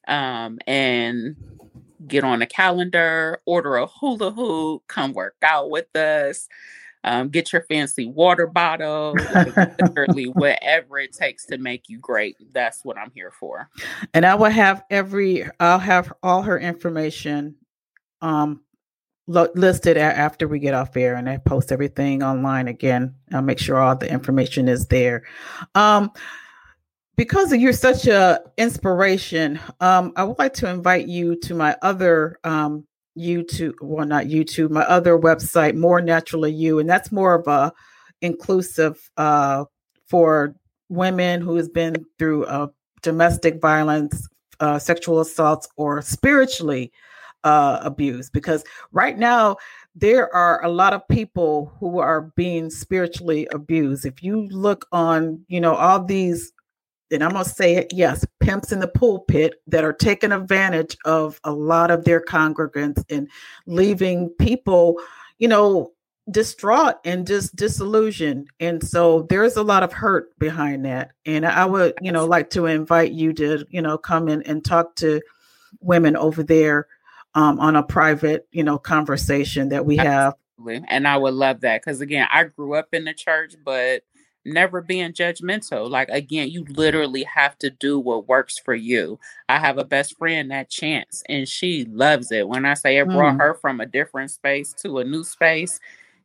um, 0.08 0.58
and 0.66 1.36
get 2.08 2.24
on 2.24 2.41
a 2.41 2.47
calendar, 2.47 3.39
order 3.45 3.76
a 3.76 3.86
hula 3.86 4.32
hoop, 4.32 4.84
come 4.88 5.14
work 5.14 5.36
out 5.43 5.70
with 5.70 5.95
us 5.95 6.47
um, 7.04 7.30
get 7.30 7.54
your 7.54 7.64
fancy 7.64 8.08
water 8.08 8.47
bottle, 8.47 9.16
literally 9.82 10.26
whatever 10.26 11.00
it 11.00 11.14
takes 11.14 11.45
to 11.45 11.58
make 11.58 11.88
you 11.88 11.97
great. 12.00 12.36
That's 12.52 12.84
what 12.84 12.97
I'm 12.97 13.12
here 13.14 13.32
for. 13.32 13.70
And 14.14 14.26
I 14.26 14.36
will 14.36 14.50
have 14.50 14.84
every, 14.89 15.45
I'll 15.60 15.80
have 15.80 16.12
all 16.24 16.41
her 16.41 16.60
information 16.60 17.56
um, 18.22 18.62
lo- 19.28 19.47
listed 19.56 19.95
a- 19.95 20.02
after 20.02 20.47
we 20.47 20.60
get 20.60 20.74
off 20.74 20.97
air, 20.97 21.16
and 21.16 21.30
I 21.30 21.38
post 21.38 21.72
everything 21.72 22.22
online 22.22 22.68
again. 22.68 23.16
I'll 23.32 23.41
make 23.41 23.60
sure 23.60 23.78
all 23.78 23.95
the 23.95 24.12
information 24.12 24.68
is 24.68 24.88
there. 24.88 25.24
Um, 25.76 26.12
because 27.16 27.54
you're 27.54 27.74
such 27.74 28.08
a 28.08 28.39
inspiration, 28.58 29.60
um, 29.82 30.14
I 30.16 30.24
would 30.24 30.39
like 30.39 30.54
to 30.56 30.70
invite 30.70 31.08
you 31.08 31.36
to 31.41 31.54
my 31.54 31.78
other 31.82 32.39
um, 32.45 32.86
YouTube, 33.20 33.74
well, 33.82 34.07
not 34.07 34.26
YouTube, 34.26 34.70
my 34.70 34.84
other 34.84 35.17
website, 35.17 35.76
More 35.76 36.01
Naturally 36.01 36.51
You, 36.51 36.80
and 36.80 36.89
that's 36.89 37.11
more 37.11 37.36
of 37.36 37.47
a 37.47 37.74
inclusive 38.22 39.09
uh, 39.17 39.65
for 40.07 40.55
women 40.89 41.41
who 41.41 41.55
has 41.55 41.70
been 41.70 42.05
through 42.17 42.45
uh, 42.45 42.67
domestic 43.01 43.61
violence, 43.61 44.28
uh, 44.59 44.80
sexual 44.80 45.20
assaults, 45.20 45.67
or 45.76 46.01
spiritually 46.01 46.91
uh, 47.43 47.80
abused. 47.82 48.32
Because 48.34 48.63
right 48.91 49.17
now 49.17 49.57
there 49.95 50.34
are 50.34 50.63
a 50.63 50.70
lot 50.70 50.93
of 50.93 51.07
people 51.09 51.72
who 51.80 51.99
are 51.99 52.32
being 52.36 52.70
spiritually 52.70 53.47
abused. 53.53 54.05
If 54.05 54.24
you 54.24 54.47
look 54.47 54.88
on, 54.91 55.43
you 55.47 55.61
know, 55.61 55.76
all 55.76 56.03
these 56.03 56.51
and 57.12 57.24
I'm 57.24 57.32
going 57.32 57.43
to 57.43 57.49
say 57.49 57.76
it, 57.76 57.93
yes, 57.93 58.26
pimps 58.39 58.72
in 58.72 58.80
the 58.80 58.88
pulpit 58.88 59.62
that 59.68 59.84
are 59.84 59.93
taking 59.93 60.32
advantage 60.32 60.97
of 61.05 61.39
a 61.43 61.51
lot 61.51 61.91
of 61.91 62.05
their 62.05 62.22
congregants 62.24 63.03
and 63.10 63.30
leaving 63.66 64.30
people, 64.39 64.99
you 65.38 65.47
know, 65.47 65.91
distraught 66.32 66.95
and 67.05 67.26
just 67.26 67.55
disillusioned. 67.55 68.47
And 68.60 68.84
so 68.86 69.24
there's 69.24 69.55
a 69.55 69.64
lot 69.64 69.84
of 69.84 69.91
hurt 69.91 70.38
behind 70.38 70.86
that. 70.86 71.12
And 71.26 71.45
I 71.45 71.66
would, 71.66 71.95
you 72.01 72.12
know, 72.12 72.26
like 72.26 72.51
to 72.51 72.66
invite 72.68 73.12
you 73.12 73.34
to, 73.34 73.66
you 73.70 73.82
know, 73.82 73.97
come 73.97 74.28
in 74.30 74.43
and 74.43 74.64
talk 74.64 74.95
to 74.97 75.22
women 75.80 76.16
over 76.16 76.43
there 76.43 76.88
um, 77.36 77.60
on 77.60 77.76
a 77.76 77.84
private, 77.84 78.47
you 78.51 78.64
know, 78.64 78.78
conversation 78.78 79.70
that 79.70 79.86
we 79.86 79.97
have. 79.97 80.36
And 80.89 81.07
I 81.07 81.18
would 81.18 81.34
love 81.34 81.62
that 81.62 81.82
because 81.82 82.01
again, 82.01 82.28
I 82.32 82.43
grew 82.43 82.76
up 82.76 82.89
in 82.93 83.05
the 83.05 83.14
church, 83.14 83.55
but 83.64 84.03
never 84.50 84.82
being 84.82 85.14
judgmental. 85.14 85.89
Like 85.89 86.10
again, 86.10 86.50
you 86.50 86.66
literally 86.70 87.24
have 87.24 87.58
to 87.60 87.70
do 87.70 88.00
what 88.00 88.28
works 88.28 88.60
for 88.60 88.76
you. 88.76 89.20
I 89.47 89.60
have 89.60 89.78
a 89.78 89.86
best 89.86 90.18
friend 90.18 90.52
that 90.52 90.70
Chance, 90.70 91.24
and 91.28 91.47
she 91.47 91.86
loves 91.86 92.32
it. 92.32 92.47
When 92.47 92.66
I 92.66 92.74
say 92.74 92.97
it 92.97 93.08
brought 93.08 93.36
mm. 93.36 93.39
her 93.39 93.54
from 93.56 93.80
a 93.80 93.86
different 93.86 94.32
space 94.32 94.74
to 94.82 95.00
a 95.00 95.04
new 95.04 95.24
space, 95.24 95.80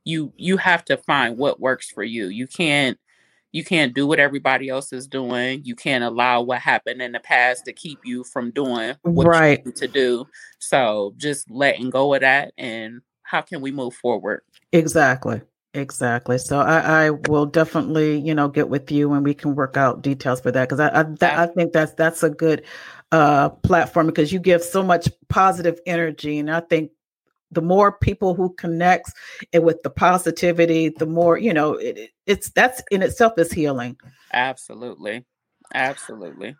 you 0.04 0.32
you 0.36 0.56
have 0.56 0.84
to 0.86 0.96
find 0.96 1.38
what 1.38 1.60
works 1.60 1.90
for 1.90 2.04
you. 2.04 2.26
You 2.26 2.46
can't 2.46 2.98
you 3.52 3.62
can't 3.62 3.94
do 3.94 4.04
what 4.04 4.18
everybody 4.18 4.68
else 4.68 4.92
is 4.92 5.06
doing. 5.06 5.62
You 5.64 5.76
can't 5.76 6.02
allow 6.02 6.42
what 6.42 6.58
happened 6.58 7.00
in 7.00 7.12
the 7.12 7.20
past 7.20 7.64
to 7.66 7.72
keep 7.72 8.00
you 8.04 8.24
from 8.24 8.50
doing 8.50 8.96
what 9.02 9.28
right. 9.28 9.60
you 9.60 9.66
need 9.66 9.76
to 9.76 9.86
do. 9.86 10.26
So 10.58 11.14
just 11.18 11.48
letting 11.48 11.90
go 11.90 12.14
of 12.14 12.22
that 12.22 12.52
and 12.58 13.00
how 13.22 13.42
can 13.42 13.60
we 13.60 13.70
move 13.70 13.94
forward? 13.94 14.42
Exactly. 14.72 15.40
Exactly. 15.74 16.38
So 16.38 16.60
I, 16.60 17.06
I 17.06 17.10
will 17.10 17.46
definitely, 17.46 18.20
you 18.20 18.32
know, 18.32 18.48
get 18.48 18.68
with 18.68 18.92
you 18.92 19.12
and 19.12 19.24
we 19.24 19.34
can 19.34 19.56
work 19.56 19.76
out 19.76 20.02
details 20.02 20.40
for 20.40 20.52
that 20.52 20.68
because 20.68 20.78
I 20.78 21.00
I, 21.00 21.02
that, 21.02 21.38
I 21.38 21.46
think 21.52 21.72
that's 21.72 21.92
that's 21.94 22.22
a 22.22 22.30
good 22.30 22.62
uh, 23.10 23.48
platform 23.48 24.06
because 24.06 24.32
you 24.32 24.38
give 24.38 24.62
so 24.62 24.84
much 24.84 25.08
positive 25.28 25.80
energy, 25.84 26.38
and 26.38 26.48
I 26.48 26.60
think 26.60 26.92
the 27.50 27.60
more 27.60 27.90
people 27.98 28.34
who 28.34 28.54
connects 28.54 29.12
it 29.52 29.64
with 29.64 29.82
the 29.82 29.90
positivity, 29.90 30.90
the 30.90 31.06
more 31.06 31.38
you 31.38 31.52
know 31.52 31.74
it, 31.74 32.10
it's 32.26 32.50
that's 32.50 32.80
in 32.92 33.02
itself 33.02 33.32
is 33.36 33.52
healing. 33.52 33.96
Absolutely, 34.32 35.24
absolutely. 35.74 36.54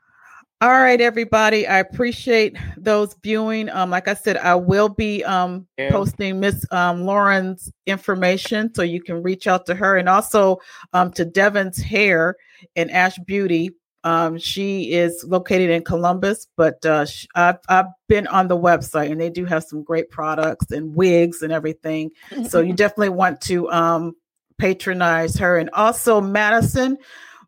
All 0.65 0.71
right, 0.71 0.99
everybody. 0.99 1.67
I 1.67 1.79
appreciate 1.79 2.57
those 2.79 3.15
viewing. 3.23 3.69
Um, 3.69 3.91
like 3.91 4.09
I 4.09 4.15
said, 4.15 4.39
I 4.39 4.55
will 4.55 4.89
be 4.89 5.23
um 5.23 5.67
yeah. 5.77 5.91
posting 5.91 6.41
Miss 6.41 6.65
um 6.73 7.05
Lauren's 7.05 7.71
information 7.85 8.73
so 8.73 8.81
you 8.81 9.03
can 9.03 9.23
reach 9.23 9.47
out 9.47 9.67
to 9.67 9.75
her 9.75 9.99
and 9.99 10.09
also 10.09 10.57
um 10.95 11.12
to 11.12 11.27
Devinaire's 11.27 11.83
hair 11.83 12.37
and 12.77 12.89
Ashebeauty. 12.89 13.75
Um, 14.05 14.39
she 14.39 14.91
is 14.93 15.23
located 15.29 15.69
in 15.69 15.85
Columbus, 15.85 16.47
but 16.57 16.83
uh, 16.87 17.05
I've, 17.35 17.59
I've 17.69 17.87
been 18.09 18.27
on 18.29 18.49
the 18.49 18.57
website 18.57 19.12
and 19.12 19.21
they 19.21 19.29
do 19.29 19.45
have 19.45 19.65
some 19.65 19.83
great 19.83 20.09
products 20.09 20.71
and 20.71 20.95
wigs 20.95 21.43
and 21.43 21.53
everything. 21.53 22.11
so 22.49 22.62
you 22.62 22.73
definitely 22.85 23.11
want 23.11 23.43
to 23.43 23.71
um 23.71 24.17
patronize 24.57 25.37
her 25.37 25.59
and 25.59 25.69
also 25.75 26.23
Madison 26.23 26.97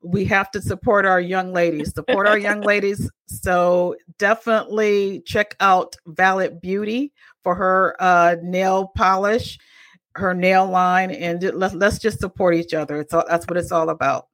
we 0.07 0.25
have 0.27 0.51
to 0.53 0.63
support 0.63 1.05
our 1.05 1.21
young 1.21 1.53
ladies, 1.53 1.93
support 1.93 2.29
our 2.29 2.39
young 2.39 2.61
ladies. 2.61 3.11
So 3.27 3.97
definitely 4.19 5.23
check 5.27 5.57
out 5.61 5.97
Valid 6.07 6.61
Beauty 6.61 7.13
for 7.43 7.55
her 7.55 7.97
uh, 7.99 8.37
nail 8.43 8.93
polish, 8.97 9.59
her 10.15 10.33
nail 10.33 10.67
line, 10.67 11.11
and 11.11 11.43
let's 11.55 11.75
let's 11.75 11.99
just 11.99 12.21
support 12.21 12.55
each 12.55 12.73
other. 12.73 13.01
It's 13.01 13.13
all, 13.13 13.25
that's 13.29 13.47
what 13.47 13.57
it's 13.57 13.73
all 13.73 13.91
about. 13.91 14.29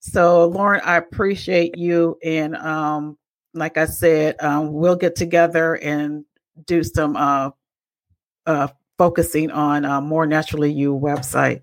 So 0.00 0.46
Lauren, 0.48 0.80
I 0.84 0.96
appreciate 0.96 1.76
you, 1.76 2.18
and 2.24 2.56
um, 2.56 3.18
like 3.52 3.76
I 3.76 3.84
said, 3.84 4.36
um, 4.40 4.72
we'll 4.72 4.96
get 4.96 5.14
together 5.14 5.74
and 5.74 6.24
do 6.64 6.82
some 6.82 7.16
uh, 7.16 7.50
uh, 8.46 8.68
focusing 8.96 9.50
on 9.50 9.84
uh, 9.84 10.00
more 10.00 10.26
naturally 10.26 10.72
you 10.72 10.94
website. 10.94 11.62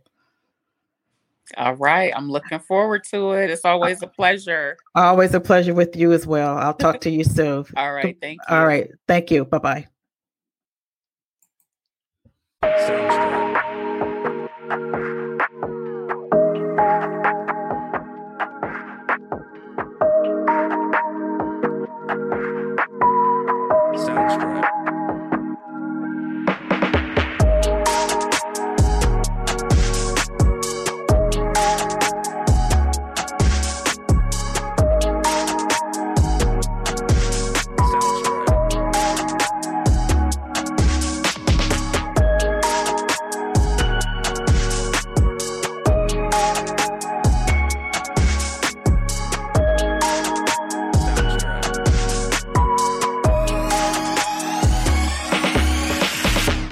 All 1.58 1.76
right. 1.76 2.14
I'm 2.16 2.30
looking 2.30 2.60
forward 2.60 3.04
to 3.12 3.32
it. 3.34 3.49
It's 3.49 3.66
uh, 3.66 3.70
always 3.70 4.01
a 4.01 4.08
pleasure. 4.08 4.78
Always 4.95 5.34
a 5.34 5.39
pleasure 5.39 5.74
with 5.74 5.95
you 5.95 6.12
as 6.12 6.28
well. 6.28 6.58
I'll 6.58 6.74
talk 6.74 7.01
to 7.01 7.10
you 7.10 7.24
soon. 7.24 7.66
All 7.78 7.93
right. 7.93 8.18
Thank 8.22 8.41
you. 8.49 8.56
All 8.56 8.66
right. 8.66 8.89
Thank 9.08 9.32
you. 9.32 9.45
Bye 9.45 9.88
bye. 12.62 13.39